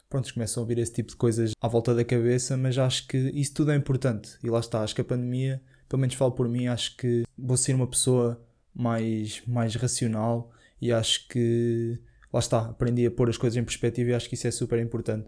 pronto, 0.10 0.34
começam 0.34 0.62
a 0.62 0.64
ouvir 0.64 0.80
esse 0.80 0.94
tipo 0.94 1.10
de 1.10 1.16
coisas 1.16 1.52
à 1.62 1.68
volta 1.68 1.94
da 1.94 2.04
cabeça, 2.04 2.56
mas 2.58 2.78
acho 2.78 3.08
que 3.08 3.18
isso 3.18 3.54
tudo 3.54 3.72
é 3.72 3.76
importante. 3.76 4.38
E 4.44 4.50
lá 4.50 4.60
está, 4.60 4.82
acho 4.82 4.96
que 4.96 5.02
a 5.02 5.06
pandemia, 5.06 5.62
pelo 5.88 6.00
menos 6.00 6.16
falo 6.16 6.32
por 6.32 6.48
mim, 6.48 6.68
acho 6.68 6.96
que 6.98 7.24
vou 7.38 7.58
ser 7.58 7.74
uma 7.74 7.88
pessoa 7.88 8.42
mais, 8.74 9.42
mais 9.48 9.76
racional 9.76 10.52
e 10.82 10.92
acho 10.92 11.28
que, 11.28 12.00
lá 12.32 12.40
está, 12.40 12.62
aprendi 12.62 13.06
a 13.06 13.12
pôr 13.12 13.30
as 13.30 13.38
coisas 13.38 13.58
em 13.58 13.64
perspectiva 13.64 14.12
e 14.12 14.14
acho 14.14 14.30
que 14.30 14.36
isso 14.36 14.48
é 14.48 14.52
super 14.52 14.80
importante. 14.80 15.28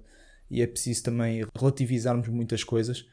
E 0.49 0.61
é 0.61 0.67
preciso 0.67 1.03
também 1.03 1.45
relativizarmos 1.57 2.27
muitas 2.27 2.63
coisas, 2.63 3.07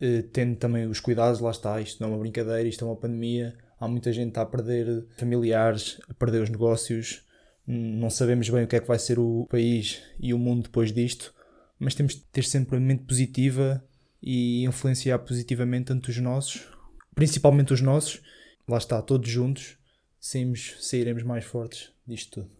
eh, 0.00 0.22
tendo 0.32 0.56
também 0.56 0.86
os 0.86 1.00
cuidados, 1.00 1.40
lá 1.40 1.50
está, 1.50 1.80
isto 1.80 2.00
não 2.00 2.10
é 2.10 2.12
uma 2.12 2.20
brincadeira, 2.20 2.68
isto 2.68 2.84
é 2.84 2.88
uma 2.88 2.96
pandemia, 2.96 3.56
há 3.78 3.88
muita 3.88 4.12
gente 4.12 4.38
a 4.38 4.46
perder 4.46 5.06
familiares, 5.16 6.00
a 6.08 6.14
perder 6.14 6.42
os 6.42 6.50
negócios, 6.50 7.26
não 7.70 8.08
sabemos 8.08 8.48
bem 8.48 8.64
o 8.64 8.66
que 8.66 8.76
é 8.76 8.80
que 8.80 8.88
vai 8.88 8.98
ser 8.98 9.18
o 9.18 9.46
país 9.50 10.02
e 10.18 10.32
o 10.32 10.38
mundo 10.38 10.62
depois 10.62 10.90
disto, 10.90 11.34
mas 11.78 11.94
temos 11.94 12.14
de 12.14 12.22
ter 12.22 12.42
sempre 12.42 12.78
a 12.78 12.80
mente 12.80 13.04
positiva 13.04 13.84
e 14.22 14.64
influenciar 14.64 15.18
positivamente 15.18 15.86
tanto 15.86 16.08
os 16.08 16.16
nossos, 16.16 16.66
principalmente 17.14 17.74
os 17.74 17.82
nossos, 17.82 18.22
lá 18.66 18.78
está, 18.78 19.02
todos 19.02 19.28
juntos, 19.28 19.76
saímos, 20.18 20.76
sairemos 20.80 21.22
mais 21.22 21.44
fortes 21.44 21.92
disto 22.06 22.40
tudo. 22.40 22.50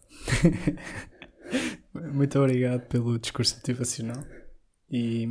Muito 2.13 2.39
obrigado 2.39 2.87
pelo 2.89 3.19
discurso 3.19 3.57
motivacional. 3.57 4.23
E, 4.91 5.27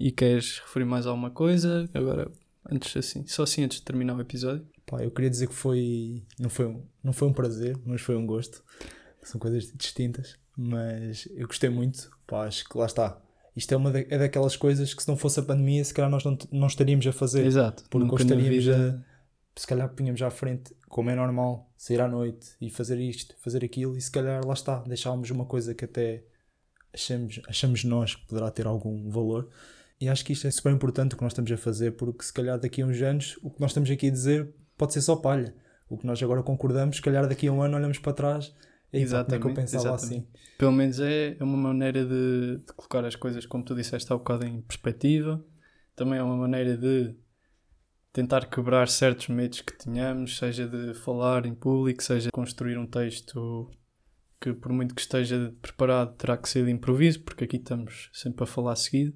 e 0.00 0.10
queres 0.10 0.58
referir 0.58 0.84
mais 0.84 1.06
alguma 1.06 1.30
coisa? 1.30 1.88
Agora, 1.94 2.28
antes 2.70 2.96
assim, 2.96 3.26
só 3.26 3.42
assim 3.42 3.64
antes 3.64 3.78
de 3.78 3.84
terminar 3.84 4.16
o 4.16 4.20
episódio. 4.20 4.66
Pá, 4.86 5.02
eu 5.02 5.10
queria 5.10 5.30
dizer 5.30 5.48
que 5.48 5.54
foi 5.54 6.22
não 6.38 6.48
foi 6.48 6.66
um, 6.66 6.82
não 7.02 7.12
foi 7.12 7.28
um 7.28 7.32
prazer, 7.32 7.76
mas 7.84 8.00
foi 8.00 8.16
um 8.16 8.26
gosto. 8.26 8.62
São 9.22 9.38
coisas 9.40 9.70
distintas, 9.74 10.36
mas 10.56 11.28
eu 11.34 11.46
gostei 11.46 11.68
muito. 11.68 12.10
Pá, 12.26 12.46
acho 12.46 12.68
que 12.68 12.78
lá 12.78 12.86
está. 12.86 13.20
Isto 13.54 13.74
é 13.74 13.76
uma 13.76 13.90
da, 13.90 14.00
é 14.00 14.18
daquelas 14.18 14.56
coisas 14.56 14.94
que 14.94 15.02
se 15.02 15.08
não 15.08 15.16
fosse 15.16 15.40
a 15.40 15.42
pandemia, 15.42 15.84
se 15.84 15.92
calhar 15.92 16.10
nós 16.10 16.24
não, 16.24 16.38
não 16.52 16.68
estaríamos 16.68 17.06
a 17.06 17.12
fazer. 17.12 17.44
Exato. 17.44 17.84
Porque 17.90 18.06
gostaríamos 18.06 18.64
vida... 18.64 19.04
a, 19.04 19.60
se 19.60 19.66
calhar 19.66 19.88
punhamos 19.88 20.22
à 20.22 20.30
frente, 20.30 20.74
como 20.88 21.10
é 21.10 21.16
normal, 21.16 21.68
sair 21.76 22.00
à 22.00 22.06
noite 22.06 22.50
e 22.60 22.70
fazer 22.70 22.98
isto, 23.00 23.34
fazer 23.38 23.64
aquilo, 23.64 23.96
e 23.96 24.00
se 24.00 24.10
calhar 24.10 24.46
lá 24.46 24.54
está, 24.54 24.78
deixávamos 24.82 25.30
uma 25.30 25.44
coisa 25.44 25.74
que 25.74 25.84
até 25.84 26.22
achamos, 26.94 27.40
achamos 27.48 27.82
nós 27.82 28.14
que 28.14 28.26
poderá 28.26 28.50
ter 28.50 28.66
algum 28.66 29.10
valor. 29.10 29.48
E 30.00 30.08
acho 30.08 30.24
que 30.24 30.32
isto 30.32 30.46
é 30.46 30.50
super 30.50 30.72
importante 30.72 31.14
o 31.14 31.16
que 31.16 31.22
nós 31.22 31.32
estamos 31.32 31.50
a 31.50 31.56
fazer, 31.56 31.92
porque 31.92 32.24
se 32.24 32.32
calhar 32.32 32.58
daqui 32.58 32.82
a 32.82 32.86
uns 32.86 33.00
anos 33.02 33.38
o 33.42 33.50
que 33.50 33.60
nós 33.60 33.70
estamos 33.70 33.90
aqui 33.90 34.08
a 34.08 34.10
dizer 34.10 34.54
pode 34.76 34.92
ser 34.92 35.00
só 35.00 35.16
palha. 35.16 35.54
O 35.88 35.96
que 35.96 36.06
nós 36.06 36.22
agora 36.22 36.42
concordamos, 36.42 36.96
se 36.96 37.02
calhar 37.02 37.26
daqui 37.26 37.48
a 37.48 37.52
um 37.52 37.62
ano 37.62 37.76
olhamos 37.76 37.98
para 37.98 38.12
trás 38.12 38.54
e 38.92 38.98
exatamente, 39.00 39.40
é 39.40 39.42
que 39.42 39.50
eu 39.50 39.54
pensava 39.54 39.94
exatamente. 39.94 40.28
assim. 40.28 40.28
Pelo 40.56 40.72
menos 40.72 41.00
é, 41.00 41.36
é 41.38 41.44
uma 41.44 41.56
maneira 41.56 42.04
de, 42.04 42.58
de, 42.58 42.72
colocar 42.74 43.04
as 43.04 43.16
coisas, 43.16 43.44
como 43.44 43.64
tu 43.64 43.74
disseste 43.74 44.10
há 44.12 44.14
um 44.14 44.18
bocado, 44.18 44.46
em 44.46 44.60
perspectiva. 44.62 45.44
Também 45.94 46.18
é 46.18 46.22
uma 46.22 46.36
maneira 46.36 46.76
de 46.76 47.14
tentar 48.12 48.46
quebrar 48.46 48.88
certos 48.88 49.28
medos 49.28 49.60
que 49.60 49.76
tínhamos, 49.76 50.38
seja 50.38 50.66
de 50.66 50.94
falar 50.94 51.44
em 51.44 51.54
público, 51.54 52.02
seja 52.02 52.30
construir 52.30 52.78
um 52.78 52.86
texto 52.86 53.70
que, 54.40 54.52
por 54.52 54.72
muito 54.72 54.94
que 54.94 55.00
esteja 55.00 55.54
preparado, 55.60 56.16
terá 56.16 56.36
que 56.36 56.48
ser 56.48 56.64
de 56.64 56.70
improviso, 56.70 57.20
porque 57.22 57.44
aqui 57.44 57.56
estamos 57.56 58.10
sempre 58.12 58.44
a 58.44 58.46
falar 58.46 58.76
seguido. 58.76 59.14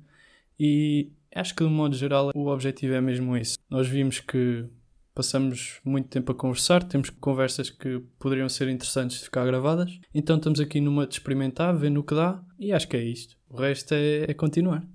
E 0.65 1.11
acho 1.35 1.57
que, 1.57 1.65
de 1.65 1.69
um 1.69 1.75
modo 1.75 1.97
geral, 1.97 2.31
o 2.37 2.47
objetivo 2.47 2.95
é 2.95 3.01
mesmo 3.01 3.37
isso. 3.37 3.59
Nós 3.69 3.89
vimos 3.89 4.21
que 4.21 4.65
passamos 5.13 5.81
muito 5.85 6.09
tempo 6.09 6.31
a 6.31 6.35
conversar, 6.37 6.85
temos 6.85 7.11
conversas 7.11 7.69
que 7.69 7.99
poderiam 8.17 8.49
ser 8.49 8.69
interessantes 8.69 9.19
de 9.19 9.25
ficar 9.25 9.45
gravadas, 9.45 9.99
então 10.15 10.37
estamos 10.37 10.61
aqui 10.61 10.81
numa 10.81 11.05
de 11.05 11.15
experimentar, 11.15 11.77
ver 11.77 11.91
no 11.91 12.05
que 12.05 12.15
dá 12.15 12.41
e 12.61 12.73
acho 12.73 12.87
que 12.87 12.97
é 12.97 13.03
isto. 13.03 13.37
O 13.49 13.57
resto 13.57 13.93
é, 13.93 14.31
é 14.31 14.35
continuar. 14.35 14.87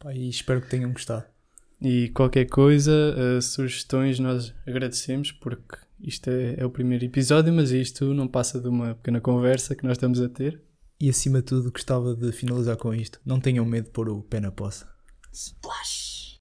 Pá, 0.00 0.12
e 0.12 0.28
espero 0.28 0.60
que 0.60 0.68
tenham 0.68 0.92
gostado. 0.92 1.24
E 1.80 2.08
qualquer 2.08 2.46
coisa, 2.46 2.90
uh, 2.92 3.40
sugestões, 3.40 4.18
nós 4.18 4.52
agradecemos 4.66 5.30
porque 5.30 5.76
isto 6.00 6.28
é, 6.28 6.56
é 6.58 6.66
o 6.66 6.70
primeiro 6.70 7.04
episódio, 7.04 7.52
mas 7.52 7.70
isto 7.70 8.12
não 8.12 8.26
passa 8.26 8.60
de 8.60 8.66
uma 8.66 8.96
pequena 8.96 9.20
conversa 9.20 9.76
que 9.76 9.84
nós 9.84 9.92
estamos 9.92 10.20
a 10.20 10.28
ter. 10.28 10.60
E 11.00 11.08
acima 11.08 11.38
de 11.38 11.46
tudo, 11.46 11.72
gostava 11.72 12.14
de 12.14 12.30
finalizar 12.30 12.76
com 12.76 12.92
isto: 12.92 13.18
não 13.24 13.40
tenham 13.40 13.64
medo 13.64 13.86
de 13.86 13.90
pôr 13.90 14.08
o 14.10 14.22
pé 14.22 14.38
na 14.38 14.52
poça. 14.52 14.86
Splash! 15.32 15.99